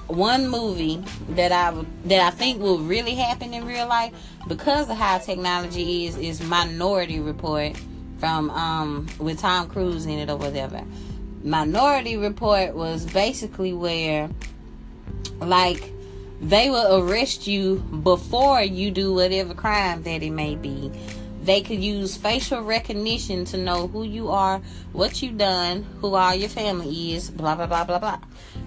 one 0.08 0.48
movie 0.48 1.02
that 1.30 1.52
I 1.52 1.84
that 2.04 2.20
I 2.20 2.30
think 2.30 2.60
will 2.60 2.78
really 2.78 3.14
happen 3.14 3.54
in 3.54 3.66
real 3.66 3.86
life 3.86 4.12
because 4.48 4.90
of 4.90 4.96
how 4.96 5.18
technology 5.18 6.06
is 6.06 6.16
is 6.16 6.42
Minority 6.42 7.20
Report 7.20 7.76
from 8.18 8.50
um 8.50 9.06
with 9.18 9.40
Tom 9.40 9.68
Cruise 9.68 10.06
in 10.06 10.18
it 10.18 10.30
or 10.30 10.36
whatever. 10.36 10.82
Minority 11.42 12.16
Report 12.16 12.74
was 12.74 13.04
basically 13.06 13.72
where 13.72 14.28
like 15.40 15.92
they 16.40 16.70
will 16.70 17.00
arrest 17.00 17.46
you 17.46 17.76
before 18.02 18.60
you 18.62 18.90
do 18.90 19.14
whatever 19.14 19.54
crime 19.54 20.02
that 20.02 20.22
it 20.22 20.30
may 20.30 20.56
be. 20.56 20.90
They 21.42 21.60
could 21.60 21.82
use 21.82 22.16
facial 22.16 22.62
recognition 22.62 23.44
to 23.46 23.56
know 23.56 23.88
who 23.88 24.04
you 24.04 24.28
are, 24.28 24.60
what 24.92 25.22
you've 25.22 25.38
done, 25.38 25.84
who 26.00 26.14
all 26.14 26.34
your 26.34 26.48
family 26.48 27.14
is, 27.14 27.30
blah 27.30 27.56
blah 27.56 27.66
blah 27.66 27.84
blah 27.84 27.98
blah. 27.98 28.18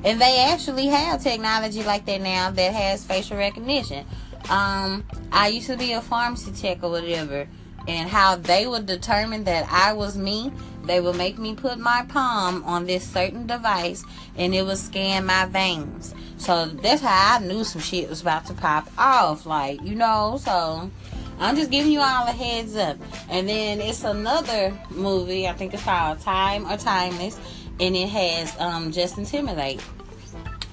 And 0.04 0.20
they 0.20 0.40
actually 0.40 0.88
have 0.88 1.24
technology 1.24 1.84
like 1.84 2.06
that 2.06 2.22
now 2.22 2.52
that 2.52 2.74
has 2.74 3.06
facial 3.06 3.38
recognition. 3.38 4.06
Um, 4.50 5.06
I 5.32 5.48
used 5.48 5.68
to 5.68 5.78
be 5.78 5.94
a 5.94 6.02
pharmacy 6.02 6.52
tech 6.52 6.84
or 6.84 6.92
whatever, 6.92 7.48
and 7.88 8.10
how 8.10 8.36
they 8.36 8.68
would 8.68 8.86
determine 8.86 9.46
that 9.46 9.68
I 9.72 9.94
was 9.94 10.18
me. 10.18 10.52
They 10.84 11.02
would 11.02 11.16
make 11.16 11.40
me 11.40 11.56
put 11.56 11.80
my 11.80 12.06
palm 12.08 12.64
on 12.64 12.86
this 12.86 13.04
certain 13.10 13.48
device, 13.48 14.04
and 14.38 14.54
it 14.54 14.64
would 14.64 14.78
scan 14.78 15.26
my 15.26 15.46
veins. 15.46 16.14
So 16.38 16.68
that's 16.68 17.02
how 17.02 17.38
I 17.38 17.40
knew 17.40 17.64
some 17.64 17.82
shit 17.82 18.10
was 18.10 18.22
about 18.22 18.46
to 18.48 18.54
pop 18.54 18.92
off, 18.98 19.46
like 19.46 19.82
you 19.82 19.96
know. 19.96 20.40
So 20.44 20.92
I'm 21.40 21.56
just 21.56 21.70
giving 21.70 21.92
you 21.92 22.00
all 22.00 22.28
a 22.28 22.32
heads 22.32 22.76
up. 22.76 22.98
And 23.30 23.48
then 23.50 23.82
it's 23.82 24.04
another 24.04 24.78
movie, 24.90 25.48
I 25.48 25.54
think 25.54 25.74
it's 25.74 25.84
called 25.84 26.22
Time 26.22 26.66
or 26.66 26.78
Timeless, 26.78 27.40
and 27.80 27.96
it 27.96 28.10
has 28.10 28.60
um, 28.60 28.92
Justin 28.92 29.26
Timberlake. 29.26 29.82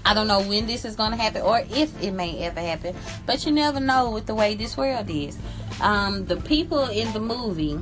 I 0.04 0.14
don't 0.14 0.26
know 0.26 0.42
when 0.42 0.66
this 0.66 0.84
is 0.84 0.96
going 0.96 1.12
to 1.12 1.16
happen 1.16 1.42
or 1.42 1.62
if 1.70 2.02
it 2.02 2.10
may 2.12 2.38
ever 2.40 2.60
happen, 2.60 2.94
but 3.24 3.46
you 3.46 3.52
never 3.52 3.80
know 3.80 4.10
with 4.10 4.26
the 4.26 4.34
way 4.34 4.54
this 4.54 4.76
world 4.76 5.08
is. 5.08 5.38
Um, 5.80 6.26
the 6.26 6.36
people 6.36 6.84
in 6.84 7.12
the 7.12 7.20
movie, 7.20 7.78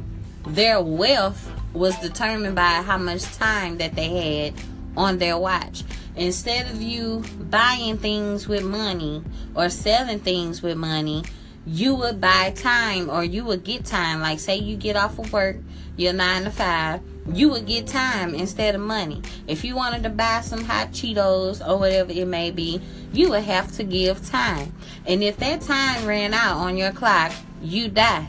their 0.46 0.80
wealth 0.80 1.50
was 1.72 1.96
determined 1.98 2.56
by 2.56 2.82
how 2.82 2.98
much 2.98 3.24
time 3.36 3.78
that 3.78 3.94
they 3.94 4.08
had 4.48 4.54
on 4.96 5.18
their 5.18 5.38
watch. 5.38 5.82
Instead 6.16 6.70
of 6.70 6.82
you 6.82 7.24
buying 7.48 7.96
things 7.96 8.48
with 8.48 8.64
money 8.64 9.22
or 9.54 9.70
selling 9.70 10.18
things 10.18 10.60
with 10.62 10.76
money, 10.76 11.24
you 11.66 11.94
would 11.94 12.20
buy 12.20 12.52
time 12.56 13.10
or 13.10 13.22
you 13.22 13.44
would 13.44 13.64
get 13.64 13.84
time. 13.84 14.20
Like, 14.20 14.40
say 14.40 14.56
you 14.56 14.76
get 14.76 14.96
off 14.96 15.18
of 15.18 15.32
work, 15.32 15.56
you're 15.96 16.12
nine 16.12 16.44
to 16.44 16.50
five, 16.50 17.00
you 17.32 17.48
would 17.50 17.66
get 17.66 17.86
time 17.86 18.34
instead 18.34 18.74
of 18.74 18.80
money. 18.80 19.22
If 19.46 19.64
you 19.64 19.76
wanted 19.76 20.02
to 20.04 20.08
buy 20.10 20.40
some 20.40 20.64
hot 20.64 20.92
Cheetos 20.92 21.66
or 21.66 21.78
whatever 21.78 22.12
it 22.12 22.26
may 22.26 22.50
be, 22.50 22.80
you 23.12 23.30
would 23.30 23.44
have 23.44 23.72
to 23.72 23.84
give 23.84 24.26
time. 24.26 24.72
And 25.06 25.22
if 25.22 25.36
that 25.38 25.60
time 25.60 26.06
ran 26.06 26.34
out 26.34 26.56
on 26.56 26.76
your 26.76 26.92
clock, 26.92 27.32
you 27.62 27.88
die. 27.88 28.28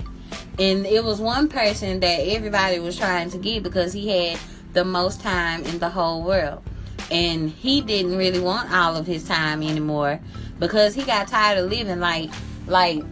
And 0.60 0.86
it 0.86 1.04
was 1.04 1.20
one 1.20 1.48
person 1.48 2.02
that 2.02 2.20
everybody 2.28 2.80
was 2.80 2.98
trying 2.98 3.30
to 3.32 3.38
get 3.38 3.64
because 3.64 3.94
he 3.94 4.10
had 4.10 4.40
the 4.74 4.84
most 4.84 5.22
time 5.22 5.64
in 5.64 5.80
the 5.80 5.90
whole 5.90 6.24
world. 6.24 6.62
And 7.10 7.50
he 7.50 7.82
didn't 7.82 8.18
really 8.18 8.40
want 8.40 8.72
all 8.72 8.96
of 8.96 9.08
his 9.08 9.28
time 9.28 9.64
anymore 9.64 10.20
because 10.60 10.94
he 10.94 11.04
got 11.04 11.28
tired 11.28 11.58
of 11.58 11.70
living 11.70 12.00
like 12.00 12.30
like 12.68 13.04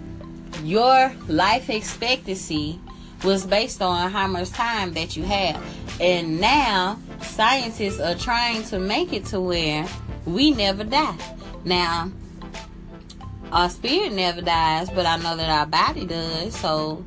your 0.64 1.12
life 1.28 1.70
expectancy 1.70 2.80
was 3.24 3.46
based 3.46 3.82
on 3.82 4.12
how 4.12 4.28
much 4.28 4.50
time 4.52 4.94
that 4.94 5.18
you 5.18 5.24
have. 5.24 5.62
And 6.00 6.40
now 6.40 7.00
scientists 7.22 8.00
are 8.00 8.16
trying 8.16 8.64
to 8.64 8.80
make 8.80 9.14
it 9.14 9.26
to 9.28 9.42
where 9.42 9.88
we 10.26 10.52
never 10.52 10.84
die. 10.84 11.18
Now, 11.66 12.12
our 13.52 13.70
spirit 13.70 14.14
never 14.14 14.42
dies, 14.42 14.90
but 14.90 15.06
I 15.06 15.18
know 15.18 15.36
that 15.36 15.50
our 15.50 15.66
body 15.66 16.06
does. 16.06 16.56
So 16.56 17.04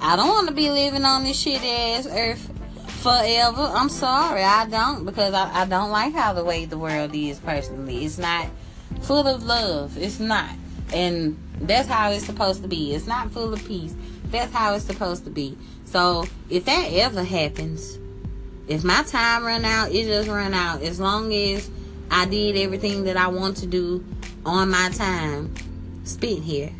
I 0.00 0.16
don't 0.16 0.28
want 0.28 0.48
to 0.48 0.54
be 0.54 0.70
living 0.70 1.04
on 1.04 1.24
this 1.24 1.38
shit 1.38 1.62
ass 1.62 2.06
earth 2.06 2.50
forever. 3.02 3.62
I'm 3.62 3.88
sorry, 3.88 4.42
I 4.42 4.66
don't 4.66 5.04
because 5.04 5.34
I, 5.34 5.62
I 5.62 5.64
don't 5.66 5.90
like 5.90 6.14
how 6.14 6.32
the 6.32 6.44
way 6.44 6.64
the 6.64 6.78
world 6.78 7.14
is 7.14 7.38
personally. 7.38 8.04
It's 8.04 8.18
not 8.18 8.48
full 9.02 9.26
of 9.26 9.44
love. 9.44 9.96
It's 9.98 10.18
not. 10.18 10.50
And 10.94 11.36
that's 11.60 11.88
how 11.88 12.10
it's 12.10 12.24
supposed 12.24 12.62
to 12.62 12.68
be. 12.68 12.94
It's 12.94 13.06
not 13.06 13.30
full 13.32 13.52
of 13.52 13.64
peace. 13.66 13.94
That's 14.30 14.52
how 14.52 14.74
it's 14.74 14.84
supposed 14.84 15.24
to 15.24 15.30
be. 15.30 15.58
So 15.84 16.24
if 16.48 16.64
that 16.64 16.92
ever 16.92 17.22
happens, 17.22 17.98
if 18.68 18.84
my 18.84 19.02
time 19.02 19.44
run 19.44 19.64
out, 19.64 19.92
it 19.92 20.06
just 20.06 20.28
run 20.28 20.54
out. 20.54 20.82
As 20.82 21.00
long 21.00 21.32
as 21.34 21.68
I 22.10 22.26
did 22.26 22.56
everything 22.56 23.04
that 23.04 23.16
I 23.16 23.26
want 23.26 23.58
to 23.58 23.66
do 23.66 24.04
on 24.46 24.70
my 24.70 24.90
time 24.90 25.52
spent 26.04 26.42
here 26.42 26.70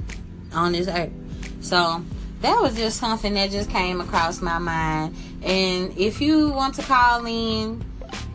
on 0.53 0.73
this 0.73 0.89
earth. 0.89 1.13
So 1.61 2.05
that 2.41 2.61
was 2.61 2.77
just 2.77 2.99
something 2.99 3.35
that 3.35 3.51
just 3.51 3.71
came 3.71 4.01
across 4.01 4.41
my 4.41 4.59
mind. 4.59 5.17
And 5.43 5.97
if 5.99 6.21
you 6.21 6.51
want 6.51 6.75
to 6.77 6.83
call 6.83 7.25
in 7.27 7.85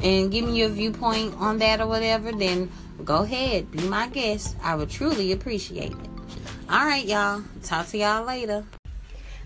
and 0.01 0.31
give 0.31 0.45
me 0.45 0.59
your 0.59 0.69
viewpoint 0.69 1.35
on 1.37 1.59
that 1.59 1.79
or 1.79 1.87
whatever, 1.87 2.31
then 2.31 2.71
go 3.03 3.23
ahead, 3.23 3.71
be 3.71 3.79
my 3.87 4.07
guest. 4.07 4.55
I 4.63 4.75
would 4.75 4.89
truly 4.89 5.31
appreciate 5.31 5.91
it. 5.91 5.97
All 6.69 6.85
right, 6.85 7.05
y'all. 7.05 7.43
Talk 7.63 7.87
to 7.87 7.97
y'all 7.97 8.25
later. 8.25 8.63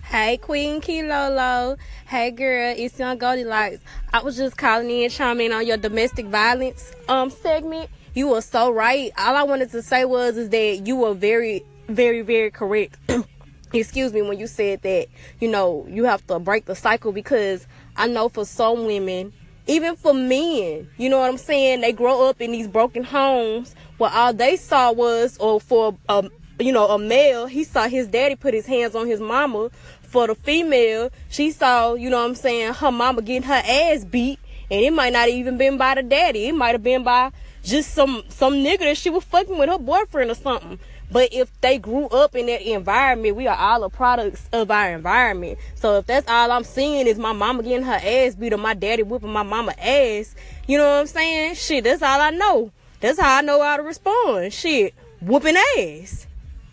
Hey, 0.04 0.36
Queen 0.36 0.80
Kilolo. 0.80 1.78
Hey, 2.06 2.30
girl. 2.30 2.74
It's 2.76 2.98
Young 2.98 3.16
Goldilocks. 3.18 3.78
I 4.12 4.22
was 4.22 4.36
just 4.36 4.56
calling 4.56 4.90
in, 4.90 5.08
chiming 5.10 5.50
on 5.50 5.66
your 5.66 5.78
domestic 5.78 6.26
violence 6.26 6.92
um 7.08 7.30
segment. 7.30 7.90
You 8.14 8.28
were 8.28 8.42
so 8.42 8.70
right. 8.70 9.10
All 9.18 9.34
I 9.34 9.42
wanted 9.42 9.70
to 9.70 9.82
say 9.82 10.04
was 10.04 10.36
is 10.36 10.50
that 10.50 10.86
you 10.86 10.96
were 10.96 11.14
very, 11.14 11.64
very, 11.88 12.20
very 12.20 12.50
correct. 12.50 12.98
Excuse 13.72 14.12
me 14.12 14.22
when 14.22 14.38
you 14.38 14.46
said 14.46 14.82
that. 14.82 15.08
You 15.40 15.48
know 15.48 15.86
you 15.88 16.04
have 16.04 16.24
to 16.28 16.38
break 16.38 16.66
the 16.66 16.76
cycle 16.76 17.10
because 17.10 17.66
I 17.96 18.06
know 18.06 18.28
for 18.28 18.44
some 18.44 18.84
women, 18.84 19.32
even 19.66 19.96
for 19.96 20.12
men, 20.12 20.88
you 20.98 21.08
know 21.08 21.18
what 21.18 21.30
I'm 21.30 21.38
saying. 21.38 21.80
They 21.80 21.92
grow 21.92 22.28
up 22.28 22.40
in 22.40 22.52
these 22.52 22.68
broken 22.68 23.04
homes 23.04 23.74
where 23.98 24.10
all 24.10 24.32
they 24.32 24.56
saw 24.56 24.92
was, 24.92 25.38
or 25.38 25.60
for 25.60 25.96
a, 26.08 26.28
you 26.58 26.72
know, 26.72 26.86
a 26.88 26.98
male, 26.98 27.46
he 27.46 27.64
saw 27.64 27.88
his 27.88 28.08
daddy 28.08 28.36
put 28.36 28.54
his 28.54 28.66
hands 28.66 28.94
on 28.94 29.06
his 29.06 29.20
mama. 29.20 29.70
For 30.02 30.28
the 30.28 30.34
female, 30.34 31.10
she 31.28 31.50
saw, 31.50 31.94
you 31.94 32.08
know 32.08 32.18
what 32.18 32.28
I'm 32.28 32.34
saying, 32.36 32.74
her 32.74 32.92
mama 32.92 33.22
getting 33.22 33.42
her 33.42 33.62
ass 33.64 34.04
beat. 34.04 34.38
And 34.70 34.80
it 34.80 34.92
might 34.92 35.12
not 35.12 35.28
even 35.28 35.58
been 35.58 35.76
by 35.76 35.94
the 35.94 36.02
daddy. 36.02 36.46
It 36.46 36.54
might 36.54 36.72
have 36.72 36.82
been 36.82 37.02
by 37.02 37.32
just 37.62 37.94
some 37.94 38.22
some 38.28 38.54
nigga 38.54 38.80
that 38.80 38.96
she 38.96 39.10
was 39.10 39.24
fucking 39.24 39.58
with 39.58 39.68
her 39.68 39.78
boyfriend 39.78 40.30
or 40.30 40.34
something. 40.34 40.78
But 41.10 41.32
if 41.32 41.50
they 41.60 41.78
grew 41.78 42.06
up 42.06 42.34
in 42.34 42.46
that 42.46 42.62
environment, 42.62 43.36
we 43.36 43.46
are 43.46 43.56
all 43.56 43.84
a 43.84 43.90
products 43.90 44.48
of 44.52 44.70
our 44.70 44.90
environment. 44.90 45.58
So 45.74 45.98
if 45.98 46.06
that's 46.06 46.28
all 46.28 46.50
I'm 46.50 46.64
seeing 46.64 47.06
is 47.06 47.18
my 47.18 47.32
mama 47.32 47.62
getting 47.62 47.84
her 47.84 48.00
ass 48.02 48.34
beat 48.34 48.52
or 48.52 48.58
my 48.58 48.74
daddy 48.74 49.02
whipping 49.02 49.32
my 49.32 49.42
mama 49.42 49.74
ass, 49.78 50.34
you 50.66 50.78
know 50.78 50.88
what 50.88 51.00
I'm 51.00 51.06
saying? 51.06 51.54
Shit, 51.54 51.84
that's 51.84 52.02
all 52.02 52.20
I 52.20 52.30
know. 52.30 52.72
That's 53.00 53.20
how 53.20 53.36
I 53.36 53.42
know 53.42 53.62
how 53.62 53.76
to 53.76 53.82
respond. 53.82 54.52
Shit, 54.52 54.94
whooping 55.20 55.56
ass. 55.78 56.26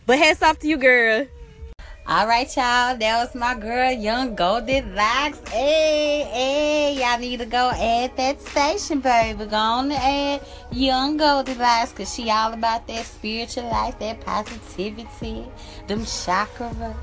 But 0.05 0.17
hats 0.17 0.41
off 0.41 0.59
to 0.59 0.67
you, 0.67 0.77
girl. 0.77 1.27
All 2.07 2.27
right, 2.27 2.47
y'all. 2.55 2.97
That 2.97 3.23
was 3.23 3.35
my 3.35 3.53
girl, 3.53 3.91
Young 3.91 4.33
Goldilocks. 4.33 5.39
Hey, 5.49 6.23
hey, 6.33 6.95
y'all 6.99 7.19
need 7.19 7.37
to 7.37 7.45
go 7.45 7.69
add 7.75 8.17
that 8.17 8.41
station, 8.41 9.01
baby. 9.01 9.45
Go 9.45 9.55
on 9.55 9.91
add 9.91 10.41
Young 10.71 11.15
Goldilocks, 11.17 11.93
cause 11.93 12.13
she 12.13 12.31
all 12.31 12.53
about 12.53 12.87
that 12.87 13.05
spiritual 13.05 13.69
life, 13.69 13.99
that 13.99 14.19
positivity, 14.21 15.45
them 15.87 16.01
chakras, 16.01 16.95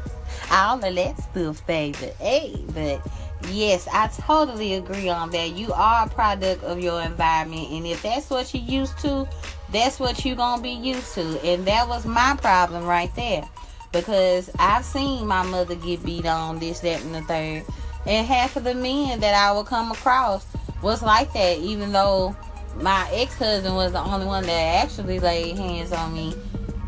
all 0.50 0.84
of 0.84 0.94
that 0.96 1.16
stuff, 1.22 1.64
baby. 1.68 2.11
Hey, 2.18 2.56
but 2.74 3.00
yes, 3.52 3.87
I 3.92 4.08
totally 4.08 4.74
agree 4.74 5.08
on 5.08 5.30
that. 5.30 5.52
You 5.52 5.72
are 5.72 6.06
a 6.06 6.08
product 6.08 6.64
of 6.64 6.80
your 6.80 7.00
environment, 7.02 7.70
and 7.70 7.87
if 7.87 8.02
that's 8.02 8.30
what 8.30 8.52
you're 8.52 8.64
used 8.64 8.98
to, 8.98 9.28
that's 9.70 10.00
what 10.00 10.24
you're 10.24 10.37
gonna 10.37 10.61
be 10.61 10.70
used 10.70 11.14
to. 11.14 11.40
And 11.44 11.64
that 11.66 11.88
was 11.88 12.04
my 12.04 12.37
problem 12.37 12.84
right 12.84 13.14
there 13.14 13.48
because 13.92 14.51
I've 14.59 14.85
seen 14.85 15.27
my 15.27 15.42
mother 15.42 15.74
get 15.74 16.05
beat 16.05 16.27
on 16.27 16.59
this, 16.59 16.81
that, 16.81 17.03
and 17.03 17.14
the 17.14 17.22
third. 17.22 17.64
And 18.07 18.27
half 18.27 18.57
of 18.57 18.64
the 18.64 18.74
men 18.74 19.20
that 19.20 19.35
I 19.35 19.53
would 19.53 19.66
come 19.66 19.90
across 19.92 20.46
was 20.83 21.03
like 21.03 21.33
that, 21.33 21.59
even 21.59 21.92
though 21.92 22.37
my 22.77 23.09
ex 23.12 23.35
husband 23.37 23.74
was 23.74 23.92
the 23.92 24.01
only 24.01 24.27
one 24.27 24.44
that 24.44 24.85
actually 24.85 25.20
laid 25.20 25.57
hands 25.57 25.92
on 25.92 26.14
me. 26.14 26.35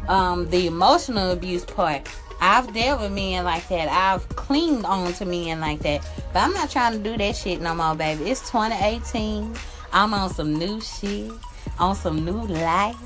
Um, 0.09 0.49
the 0.51 0.67
emotional 0.67 1.31
abuse 1.31 1.65
part, 1.65 2.09
I've 2.41 2.73
dealt 2.73 3.01
with 3.01 3.13
men 3.13 3.45
like 3.45 3.69
that. 3.69 3.89
I've 3.89 4.29
clinged 4.31 4.85
on 4.85 5.13
to 5.15 5.25
men 5.25 5.61
like 5.61 5.81
that. 5.81 6.09
But 6.33 6.41
I'm 6.41 6.53
not 6.53 6.71
trying 6.71 6.93
to 6.93 6.99
do 6.99 7.17
that 7.17 7.37
shit 7.37 7.61
no 7.61 7.75
more, 7.75 7.95
baby. 7.95 8.31
It's 8.31 8.41
2018. 8.51 9.55
I'm 9.93 10.15
on 10.15 10.31
some 10.31 10.55
new 10.55 10.81
shit, 10.81 11.33
on 11.79 11.95
some 11.95 12.25
new 12.25 12.47
life 12.47 12.97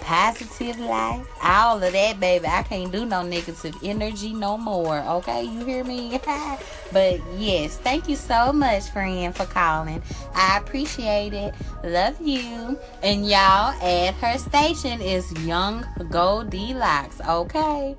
positive 0.00 0.78
life, 0.78 1.26
all 1.42 1.82
of 1.82 1.92
that, 1.92 2.20
baby. 2.20 2.46
I 2.46 2.62
can't 2.62 2.90
do 2.90 3.04
no 3.04 3.22
negative 3.22 3.76
energy 3.82 4.32
no 4.32 4.56
more. 4.56 4.98
Okay, 4.98 5.44
you 5.44 5.64
hear 5.64 5.84
me? 5.84 6.20
but 6.92 7.20
yes, 7.36 7.76
thank 7.78 8.08
you 8.08 8.16
so 8.16 8.52
much, 8.52 8.90
friend, 8.90 9.34
for 9.34 9.46
calling. 9.46 10.02
I 10.34 10.58
appreciate 10.58 11.32
it. 11.32 11.54
Love 11.84 12.20
you. 12.20 12.78
And 13.02 13.26
y'all, 13.26 13.72
at 13.82 14.14
her 14.14 14.38
station 14.38 15.00
is 15.00 15.30
Young 15.44 15.86
Goldilocks. 16.10 17.20
Okay, 17.20 17.96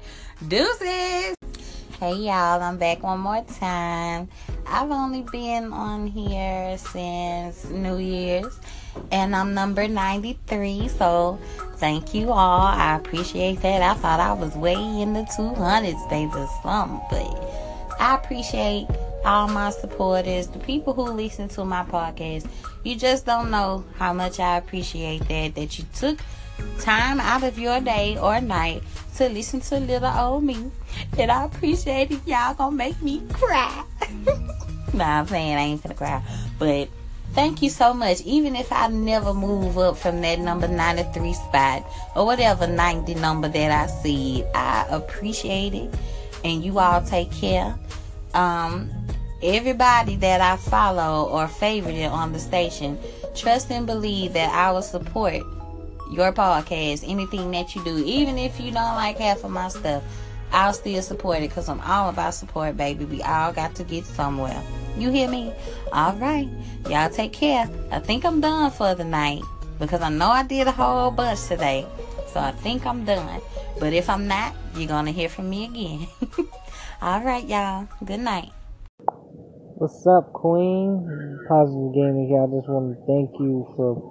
deuces. 0.48 1.36
Hey 2.00 2.16
y'all, 2.16 2.60
I'm 2.64 2.78
back 2.78 3.04
one 3.04 3.20
more 3.20 3.44
time. 3.44 4.28
I've 4.66 4.90
only 4.90 5.22
been 5.22 5.72
on 5.72 6.08
here 6.08 6.76
since 6.80 7.66
New 7.70 7.98
Year's 7.98 8.60
and 9.12 9.36
I'm 9.36 9.54
number 9.54 9.88
93. 9.88 10.88
So 10.88 11.40
thank 11.82 12.13
you 12.13 12.32
all. 12.32 12.62
I 12.62 12.96
appreciate 12.96 13.62
that. 13.63 13.82
I 13.82 13.96
thought 13.96 14.20
I 14.20 14.34
was 14.34 14.56
way 14.56 14.76
in 14.76 15.13
the 15.13 15.24
200s, 15.24 16.10
baby, 16.10 16.32
or 16.34 16.48
something, 16.62 17.02
but 17.10 18.00
I 18.00 18.15
appreciate 18.15 18.88
all 19.26 19.48
my 19.48 19.72
supporters, 19.72 20.48
the 20.48 20.60
people 20.60 20.94
who 20.94 21.12
listen 21.12 21.50
to 21.50 21.65
my 21.65 21.84
podcast. 21.84 22.48
You 22.84 22.96
just 22.96 23.26
don't 23.26 23.50
know 23.50 23.84
how 23.98 24.13
much 24.13 24.39
I 24.39 24.58
appreciate 24.58 25.28
that, 25.28 25.56
that 25.56 25.80
you 25.80 25.86
took 25.96 26.20
time 26.80 27.20
out 27.20 27.44
of 27.44 27.58
your 27.58 27.82
day 27.82 28.15
or 28.17 28.39
night 28.39 28.84
to 29.17 29.28
listen 29.30 29.60
to 29.62 29.80
little 29.80 30.08
old 30.08 30.44
me. 30.44 30.72
And 31.17 31.32
I 31.32 31.46
appreciate 31.46 32.12
it. 32.12 32.20
Y'all 32.28 32.54
gonna 32.54 32.76
make 32.76 33.02
me 33.02 33.24
cry. 33.34 33.84
nah, 34.94 35.20
I'm 35.20 35.26
playing. 35.26 35.56
I 35.56 35.62
ain't 35.62 35.82
gonna 35.84 35.96
cry. 35.96 36.24
But 36.60 36.89
Thank 37.34 37.62
you 37.62 37.70
so 37.70 37.94
much. 37.94 38.22
Even 38.22 38.58
if 38.58 38.74
I 38.74 38.88
never 38.89 39.34
move 39.34 39.78
up 39.78 39.98
from 39.98 40.20
that 40.22 40.39
number 40.39 40.67
93 40.67 41.34
spot 41.34 41.89
or 42.13 42.26
whatever 42.26 42.67
90 42.67 43.15
number 43.15 43.48
that 43.48 43.72
I 43.72 43.88
see, 43.88 44.44
I 44.54 44.86
appreciate 44.89 45.74
it. 45.74 45.94
And 46.44 46.63
you 46.63 46.78
all 46.80 47.02
take 47.02 47.32
care. 47.32 47.78
Um, 48.34 48.91
everybody 49.41 50.17
that 50.17 50.41
I 50.41 50.58
follow 50.58 51.30
or 51.30 51.48
favorited 51.48 52.12
on 52.12 52.34
the 52.34 52.39
station, 52.39 53.00
trust 53.34 53.72
and 53.72 53.88
believe 53.88 54.34
that 54.34 54.54
I 54.54 54.72
will 54.72 54.82
support 54.82 55.41
your 56.12 56.34
podcast, 56.34 57.08
anything 57.08 57.52
that 57.52 57.74
you 57.76 57.84
do, 57.86 58.04
even 58.06 58.38
if 58.38 58.60
you 58.60 58.72
don't 58.72 58.96
like 58.96 59.17
half 59.17 59.46
of 59.46 59.52
my 59.52 59.70
stuff. 59.70 60.04
I'll 60.52 60.74
still 60.74 61.02
support 61.02 61.38
it 61.38 61.50
because 61.50 61.70
I'm 61.70 61.82
all 61.82 62.10
about 62.10 62.34
support, 62.34 62.78
baby. 62.78 63.06
We 63.06 63.22
all 63.22 63.54
got 63.54 63.76
to 63.76 63.84
get 63.84 64.06
somewhere. 64.06 64.62
You 64.98 65.10
hear 65.10 65.30
me? 65.30 65.54
All 65.94 66.14
right. 66.16 66.48
Y'all 66.90 67.10
take 67.10 67.34
care. 67.34 67.70
I 67.92 68.00
think 68.00 68.26
I'm 68.26 68.42
done 68.42 68.72
for 68.72 68.94
the 68.94 69.06
night 69.06 69.42
because 69.80 70.02
I 70.02 70.10
know 70.10 70.30
I 70.30 70.44
did 70.44 70.68
a 70.68 70.72
whole 70.72 71.12
bunch 71.12 71.48
today. 71.48 71.88
So 72.28 72.40
I 72.40 72.52
think 72.52 72.86
I'm 72.86 73.06
done. 73.06 73.42
But 73.80 73.94
if 73.94 74.10
I'm 74.10 74.28
not, 74.28 74.54
you're 74.76 74.88
going 74.88 75.06
to 75.06 75.12
hear 75.12 75.30
from 75.30 75.50
me 75.50 75.66
again. 75.66 76.08
All 77.02 77.22
right, 77.22 77.46
y'all. 77.46 77.88
Good 78.06 78.20
night. 78.20 78.52
What's 79.76 80.06
up, 80.06 80.32
Queen? 80.34 81.40
Positive 81.50 81.94
Gaming 81.96 82.30
y'all. 82.30 82.48
Just 82.54 82.70
want 82.70 82.94
to 82.94 83.06
thank 83.08 83.32
you 83.40 83.66
for 83.76 84.11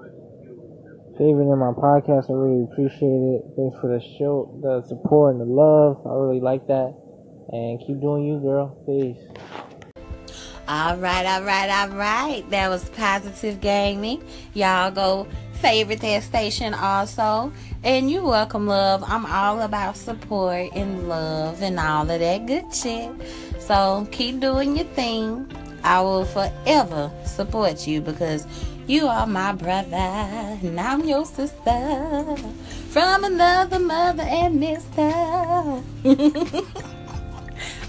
favoring 1.20 1.50
my 1.58 1.72
podcast. 1.76 2.30
I 2.30 2.32
really 2.32 2.64
appreciate 2.64 3.04
it. 3.04 3.44
Thanks 3.54 3.76
for 3.78 3.92
the 3.92 4.00
show, 4.16 4.58
the 4.62 4.80
support, 4.88 5.36
and 5.36 5.42
the 5.42 5.44
love. 5.44 6.00
I 6.06 6.14
really 6.14 6.40
like 6.40 6.66
that. 6.68 6.96
And 7.52 7.78
keep 7.86 8.00
doing 8.00 8.24
you, 8.24 8.40
girl. 8.40 8.72
Peace. 8.86 9.20
All 10.66 10.96
right, 10.96 11.26
all 11.26 11.42
right, 11.42 11.68
all 11.68 11.94
right. 11.94 12.42
That 12.48 12.70
was 12.70 12.88
Positive 12.90 13.60
Gaming. 13.60 14.24
Y'all 14.54 14.90
go 14.90 15.26
favorite 15.60 16.00
that 16.00 16.22
station 16.22 16.72
also. 16.72 17.52
And 17.84 18.10
you're 18.10 18.24
welcome, 18.24 18.66
love. 18.66 19.04
I'm 19.06 19.26
all 19.26 19.60
about 19.60 19.98
support 19.98 20.70
and 20.74 21.06
love 21.06 21.60
and 21.60 21.78
all 21.78 22.10
of 22.10 22.20
that 22.20 22.46
good 22.46 22.74
shit. 22.74 23.10
So 23.58 24.08
keep 24.10 24.40
doing 24.40 24.74
your 24.74 24.86
thing. 24.86 25.50
I 25.82 26.00
will 26.00 26.24
forever 26.24 27.10
support 27.24 27.86
you 27.86 28.00
because 28.00 28.46
you 28.90 29.06
are 29.06 29.26
my 29.26 29.52
brother 29.52 29.96
and 29.96 30.80
I'm 30.80 31.04
your 31.04 31.24
sister 31.24 32.36
from 32.90 33.24
another 33.24 33.78
mother 33.78 34.24
and 34.24 34.58
mister. 34.58 35.00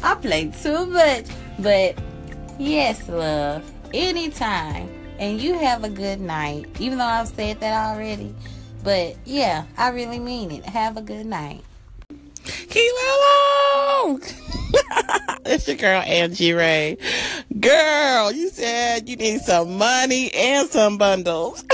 I 0.03 0.15
play 0.15 0.51
too 0.61 0.85
much, 0.85 1.25
but 1.57 1.97
Yes, 2.61 3.09
love. 3.09 3.63
Anytime. 3.91 4.87
And 5.17 5.41
you 5.41 5.55
have 5.55 5.83
a 5.83 5.89
good 5.89 6.21
night. 6.21 6.67
Even 6.79 6.99
though 6.99 7.05
I've 7.05 7.27
said 7.27 7.59
that 7.59 7.89
already. 7.89 8.35
But 8.83 9.17
yeah, 9.25 9.65
I 9.77 9.89
really 9.89 10.19
mean 10.19 10.51
it. 10.51 10.65
Have 10.65 10.95
a 10.95 11.01
good 11.01 11.25
night. 11.25 11.63
Kilo! 12.43 14.19
it's 15.45 15.67
your 15.67 15.77
girl 15.77 16.01
Angie 16.01 16.53
Ray. 16.53 16.97
Girl, 17.59 18.31
you 18.31 18.49
said 18.49 19.07
you 19.09 19.15
need 19.15 19.41
some 19.41 19.77
money 19.77 20.31
and 20.33 20.69
some 20.69 20.97
bundles. 20.97 21.63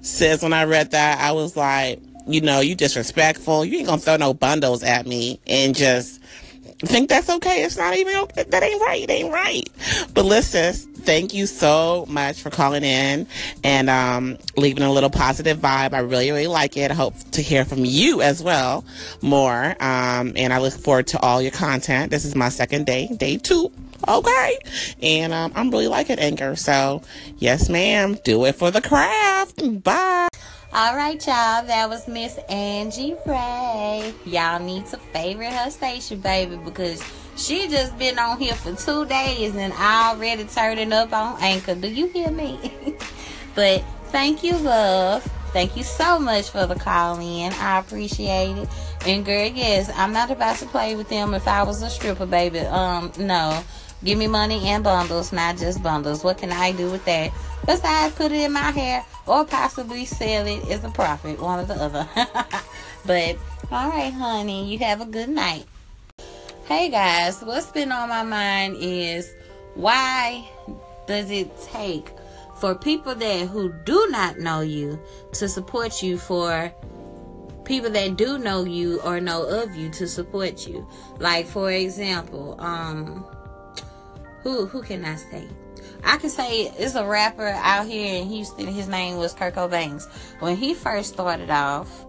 Says 0.00 0.42
when 0.42 0.52
I 0.52 0.64
read 0.64 0.92
that, 0.92 1.20
I 1.20 1.32
was 1.32 1.56
like, 1.56 2.00
you 2.26 2.40
know, 2.40 2.60
you 2.60 2.74
disrespectful. 2.74 3.64
You 3.64 3.78
ain't 3.78 3.88
gonna 3.88 4.00
throw 4.00 4.16
no 4.16 4.32
bundles 4.32 4.82
at 4.82 5.06
me 5.06 5.40
and 5.46 5.74
just 5.74 6.20
think 6.86 7.08
that's 7.08 7.28
okay. 7.28 7.62
It's 7.64 7.76
not 7.76 7.96
even 7.96 8.16
okay. 8.16 8.44
That 8.44 8.62
ain't 8.62 8.80
right. 8.80 9.02
It 9.02 9.10
ain't 9.10 9.32
right. 9.32 9.68
But 10.14 10.24
listen, 10.24 10.72
thank 10.72 11.34
you 11.34 11.46
so 11.46 12.06
much 12.08 12.40
for 12.40 12.50
calling 12.50 12.84
in 12.84 13.26
and 13.64 13.90
um, 13.90 14.38
leaving 14.56 14.82
a 14.82 14.92
little 14.92 15.10
positive 15.10 15.58
vibe. 15.58 15.92
I 15.92 16.00
really, 16.00 16.30
really 16.30 16.46
like 16.46 16.76
it. 16.76 16.90
I 16.90 16.94
hope 16.94 17.14
to 17.32 17.42
hear 17.42 17.64
from 17.64 17.84
you 17.84 18.22
as 18.22 18.42
well 18.42 18.84
more. 19.20 19.76
Um, 19.80 20.32
and 20.36 20.52
I 20.52 20.58
look 20.58 20.74
forward 20.74 21.08
to 21.08 21.20
all 21.20 21.42
your 21.42 21.52
content. 21.52 22.10
This 22.10 22.24
is 22.24 22.34
my 22.34 22.48
second 22.48 22.86
day, 22.86 23.08
day 23.16 23.36
two. 23.36 23.70
Okay. 24.08 24.58
And 25.02 25.32
um, 25.32 25.52
I'm 25.54 25.70
really 25.70 25.88
liking 25.88 26.18
Anchor. 26.18 26.56
So, 26.56 27.02
yes, 27.38 27.68
ma'am. 27.68 28.18
Do 28.24 28.44
it 28.46 28.54
for 28.54 28.70
the 28.70 28.80
craft. 28.80 29.82
Bye. 29.82 30.28
All 30.72 30.94
right, 30.94 31.16
y'all. 31.26 31.66
That 31.66 31.88
was 31.88 32.06
Miss 32.06 32.38
Angie 32.48 33.16
Ray. 33.26 34.14
Y'all 34.24 34.60
need 34.60 34.86
to 34.86 34.98
favorite 34.98 35.52
her 35.52 35.68
station, 35.68 36.20
baby, 36.20 36.58
because 36.64 37.02
she 37.36 37.66
just 37.66 37.98
been 37.98 38.20
on 38.20 38.38
here 38.38 38.54
for 38.54 38.76
two 38.76 39.04
days 39.06 39.56
and 39.56 39.72
already 39.72 40.44
turning 40.44 40.92
up 40.92 41.12
on 41.12 41.42
Anchor. 41.42 41.74
Do 41.74 41.88
you 41.88 42.06
hear 42.06 42.30
me? 42.30 42.72
but 43.56 43.82
thank 44.12 44.44
you, 44.44 44.56
love. 44.58 45.24
Thank 45.52 45.76
you 45.76 45.82
so 45.82 46.20
much 46.20 46.50
for 46.50 46.64
the 46.66 46.76
call 46.76 47.18
in. 47.18 47.52
I 47.54 47.80
appreciate 47.80 48.56
it. 48.56 48.68
And 49.04 49.26
girl, 49.26 49.48
yes, 49.48 49.90
I'm 49.96 50.12
not 50.12 50.30
about 50.30 50.54
to 50.58 50.66
play 50.66 50.94
with 50.94 51.08
them 51.08 51.34
if 51.34 51.48
I 51.48 51.64
was 51.64 51.82
a 51.82 51.90
stripper, 51.90 52.26
baby. 52.26 52.60
Um, 52.60 53.10
no. 53.18 53.64
Give 54.02 54.16
me 54.16 54.26
money 54.26 54.66
and 54.68 54.82
bundles, 54.82 55.30
not 55.30 55.58
just 55.58 55.82
bundles. 55.82 56.24
What 56.24 56.38
can 56.38 56.52
I 56.52 56.72
do 56.72 56.90
with 56.90 57.04
that? 57.04 57.32
Besides, 57.66 58.14
put 58.14 58.32
it 58.32 58.40
in 58.40 58.52
my 58.52 58.70
hair 58.70 59.04
or 59.26 59.44
possibly 59.44 60.06
sell 60.06 60.46
it 60.46 60.66
as 60.70 60.82
a 60.84 60.88
profit, 60.88 61.38
one 61.38 61.60
or 61.60 61.64
the 61.66 61.74
other. 61.74 62.08
but 63.06 63.36
all 63.70 63.90
right, 63.90 64.12
honey, 64.12 64.72
you 64.72 64.78
have 64.78 65.02
a 65.02 65.04
good 65.04 65.28
night. 65.28 65.66
Hey 66.64 66.88
guys, 66.88 67.42
what's 67.42 67.70
been 67.70 67.92
on 67.92 68.08
my 68.08 68.22
mind 68.22 68.76
is 68.78 69.30
why 69.74 70.48
does 71.06 71.30
it 71.30 71.50
take 71.60 72.10
for 72.56 72.74
people 72.74 73.14
that 73.14 73.48
who 73.48 73.72
do 73.84 74.06
not 74.10 74.38
know 74.38 74.60
you 74.60 74.98
to 75.32 75.48
support 75.48 76.02
you 76.02 76.16
for 76.16 76.72
people 77.64 77.90
that 77.90 78.16
do 78.16 78.38
know 78.38 78.64
you 78.64 79.00
or 79.02 79.20
know 79.20 79.44
of 79.44 79.74
you 79.74 79.90
to 79.90 80.08
support 80.08 80.66
you. 80.66 80.86
Like 81.18 81.46
for 81.46 81.70
example, 81.70 82.56
um 82.60 83.26
who 84.42 84.66
who 84.66 84.82
can 84.82 85.04
I 85.04 85.16
say? 85.16 85.46
I 86.04 86.16
can 86.16 86.30
say 86.30 86.72
it's 86.78 86.94
a 86.94 87.04
rapper 87.04 87.48
out 87.48 87.86
here 87.86 88.20
in 88.20 88.28
Houston. 88.28 88.66
His 88.66 88.88
name 88.88 89.18
was 89.18 89.34
Kirko 89.34 89.70
Bangz. 89.70 90.08
When 90.40 90.56
he 90.56 90.74
first 90.74 91.12
started 91.14 91.50
off, 91.50 92.06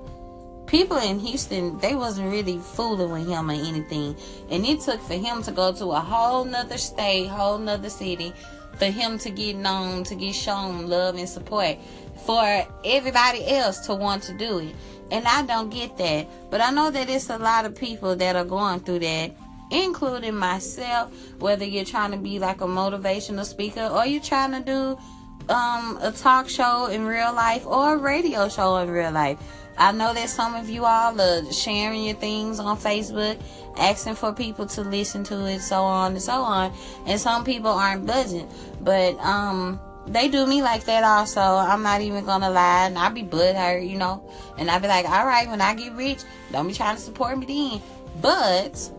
people 0.67 0.98
in 0.98 1.20
Houston 1.20 1.78
they 1.80 1.96
wasn't 1.96 2.32
really 2.32 2.58
fooling 2.58 3.12
with 3.12 3.28
him 3.28 3.50
or 3.50 3.54
anything, 3.54 4.15
and 4.50 4.65
it 4.65 4.82
took 4.82 5.02
for 5.02 5.15
him 5.15 5.44
to 5.44 5.52
go 5.52 5.74
to 5.74 5.86
a 5.91 6.00
whole 6.00 6.46
nother 6.46 6.78
state, 6.78 7.28
whole 7.28 7.58
nother 7.58 7.89
city, 7.89 8.34
for 8.78 8.86
him 8.86 9.17
to 9.20 9.30
get 9.30 9.56
known, 9.58 10.04
to 10.06 10.15
get 10.15 10.34
shown 10.34 10.88
love 10.88 11.15
and 11.15 11.28
support, 11.28 11.78
for 12.26 12.65
everybody 12.86 13.48
else 13.48 13.80
to 13.88 13.96
want 13.96 14.24
to 14.24 14.34
do 14.38 14.60
it. 14.60 14.76
And 15.12 15.28
I 15.28 15.44
don't 15.44 15.70
get 15.70 15.98
that, 15.98 16.28
but 16.50 16.62
I 16.62 16.72
know 16.72 16.89
that 16.89 17.10
it's 17.10 17.30
a 17.30 17.38
lot 17.38 17.65
of 17.65 17.76
people 17.76 18.15
that 18.15 18.38
are 18.38 18.46
going 18.46 18.80
through 18.80 19.00
that 19.00 19.36
including 19.71 20.36
myself, 20.36 21.12
whether 21.39 21.65
you're 21.65 21.86
trying 21.86 22.12
to 22.12 22.17
be 22.17 22.39
like 22.39 22.62
a 22.62 22.65
motivational 22.65 23.45
speaker 23.45 23.86
or 23.88 24.05
you're 24.05 24.21
trying 24.21 24.51
to 24.51 24.60
do 24.60 25.53
um, 25.53 25.97
a 26.01 26.12
talk 26.12 26.49
show 26.49 26.88
in 26.88 27.05
real 27.05 27.34
life 27.34 27.65
or 27.65 27.95
a 27.95 27.97
radio 27.97 28.47
show 28.49 28.77
in 28.77 28.89
real 28.89 29.12
life. 29.12 29.39
I 29.77 29.91
know 29.93 30.13
that 30.13 30.29
some 30.29 30.53
of 30.53 30.69
you 30.69 30.86
all 30.86 31.19
are 31.19 31.51
sharing 31.51 32.03
your 32.03 32.15
things 32.15 32.60
on 32.60 32.77
Facebook, 32.77 33.41
asking 33.77 34.15
for 34.15 34.34
people 34.34 34.65
to 34.67 34.81
listen 34.81 35.23
to 35.25 35.45
it, 35.47 35.62
so 35.62 35.81
on 35.81 36.12
and 36.12 36.21
so 36.21 36.34
on. 36.34 36.73
And 37.07 37.19
some 37.19 37.43
people 37.43 37.71
aren't 37.71 38.05
budging, 38.05 38.47
but 38.81 39.17
um, 39.19 39.79
they 40.07 40.27
do 40.27 40.45
me 40.45 40.62
like 40.62 40.84
that 40.86 41.03
also. 41.03 41.39
I'm 41.39 41.84
not 41.84 42.01
even 42.01 42.25
gonna 42.25 42.49
lie, 42.49 42.88
and 42.88 42.97
I 42.97 43.10
be 43.10 43.23
butthurt, 43.23 43.89
you 43.89 43.97
know. 43.97 44.29
And 44.57 44.69
I 44.69 44.77
be 44.77 44.88
like, 44.88 45.10
all 45.10 45.25
right, 45.25 45.47
when 45.47 45.62
I 45.62 45.73
get 45.73 45.93
rich, 45.93 46.19
don't 46.51 46.67
be 46.67 46.73
trying 46.73 46.97
to 46.97 47.01
support 47.01 47.38
me 47.39 47.45
then. 47.45 47.81
But 48.21 48.91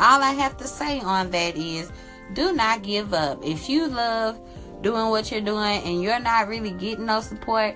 all 0.00 0.22
I 0.22 0.32
have 0.32 0.56
to 0.58 0.66
say 0.66 1.00
on 1.00 1.30
that 1.30 1.56
is 1.56 1.92
do 2.32 2.52
not 2.52 2.82
give 2.82 3.12
up. 3.12 3.44
If 3.44 3.68
you 3.68 3.88
love 3.88 4.40
doing 4.82 5.10
what 5.10 5.30
you're 5.30 5.40
doing 5.40 5.82
and 5.82 6.02
you're 6.02 6.20
not 6.20 6.48
really 6.48 6.70
getting 6.70 7.06
no 7.06 7.20
support, 7.20 7.74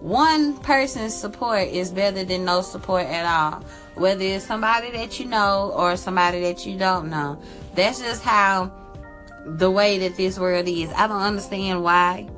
one 0.00 0.58
person's 0.58 1.14
support 1.14 1.68
is 1.68 1.90
better 1.90 2.24
than 2.24 2.44
no 2.44 2.62
support 2.62 3.06
at 3.06 3.24
all. 3.24 3.62
Whether 3.94 4.24
it's 4.24 4.44
somebody 4.44 4.90
that 4.90 5.20
you 5.20 5.26
know 5.26 5.72
or 5.74 5.96
somebody 5.96 6.40
that 6.42 6.66
you 6.66 6.76
don't 6.76 7.08
know. 7.08 7.40
That's 7.74 8.00
just 8.00 8.22
how 8.22 8.72
the 9.46 9.70
way 9.70 9.98
that 9.98 10.16
this 10.16 10.38
world 10.38 10.66
is. 10.68 10.90
I 10.96 11.06
don't 11.06 11.22
understand 11.22 11.82
why, 11.82 12.28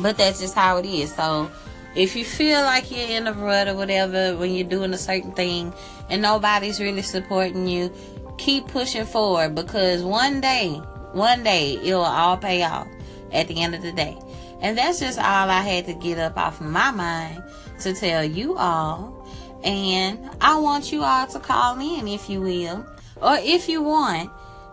but 0.00 0.16
that's 0.16 0.40
just 0.40 0.54
how 0.54 0.78
it 0.78 0.86
is. 0.86 1.14
So 1.14 1.50
if 1.94 2.16
you 2.16 2.24
feel 2.24 2.62
like 2.62 2.90
you're 2.90 3.08
in 3.08 3.26
a 3.28 3.32
rut 3.32 3.68
or 3.68 3.74
whatever 3.74 4.36
when 4.36 4.52
you're 4.52 4.68
doing 4.68 4.92
a 4.92 4.98
certain 4.98 5.32
thing 5.32 5.72
and 6.10 6.20
nobody's 6.22 6.80
really 6.80 7.02
supporting 7.02 7.68
you, 7.68 7.92
keep 8.38 8.68
pushing 8.68 9.06
forward 9.06 9.54
because 9.54 10.02
one 10.02 10.40
day, 10.40 10.70
one 11.12 11.42
day 11.42 11.78
it'll 11.82 12.02
all 12.02 12.36
pay 12.36 12.62
off 12.62 12.88
at 13.32 13.48
the 13.48 13.60
end 13.60 13.74
of 13.74 13.82
the 13.82 13.92
day. 13.92 14.18
And 14.60 14.78
that's 14.78 15.00
just 15.00 15.18
all 15.18 15.50
I 15.50 15.60
had 15.60 15.86
to 15.86 15.94
get 15.94 16.18
up 16.18 16.36
off 16.38 16.60
of 16.60 16.66
my 16.66 16.90
mind 16.90 17.42
to 17.80 17.92
tell 17.92 18.24
you 18.24 18.56
all. 18.56 19.28
And 19.62 20.18
I 20.40 20.58
want 20.58 20.92
you 20.92 21.02
all 21.02 21.26
to 21.26 21.38
call 21.38 21.78
in 21.78 22.08
if 22.08 22.28
you 22.28 22.40
will, 22.40 22.86
or 23.20 23.36
if 23.40 23.68
you 23.68 23.82
want, 23.82 24.30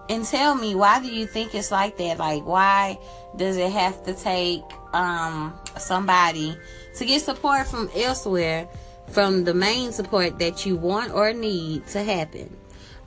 and 0.09 0.25
tell 0.25 0.55
me 0.55 0.75
why 0.75 1.01
do 1.01 1.07
you 1.07 1.25
think 1.25 1.55
it's 1.55 1.71
like 1.71 1.97
that? 1.97 2.19
Like 2.19 2.45
why 2.45 2.99
does 3.37 3.57
it 3.57 3.71
have 3.71 4.03
to 4.03 4.13
take 4.13 4.63
um 4.93 5.53
somebody 5.77 6.57
to 6.97 7.05
get 7.05 7.21
support 7.21 7.67
from 7.67 7.89
elsewhere 7.95 8.67
from 9.07 9.45
the 9.45 9.53
main 9.53 9.91
support 9.91 10.39
that 10.39 10.65
you 10.65 10.75
want 10.75 11.13
or 11.13 11.33
need 11.33 11.87
to 11.87 12.03
happen? 12.03 12.57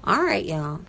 All 0.04 0.22
right, 0.22 0.44
y'all. 0.44 0.80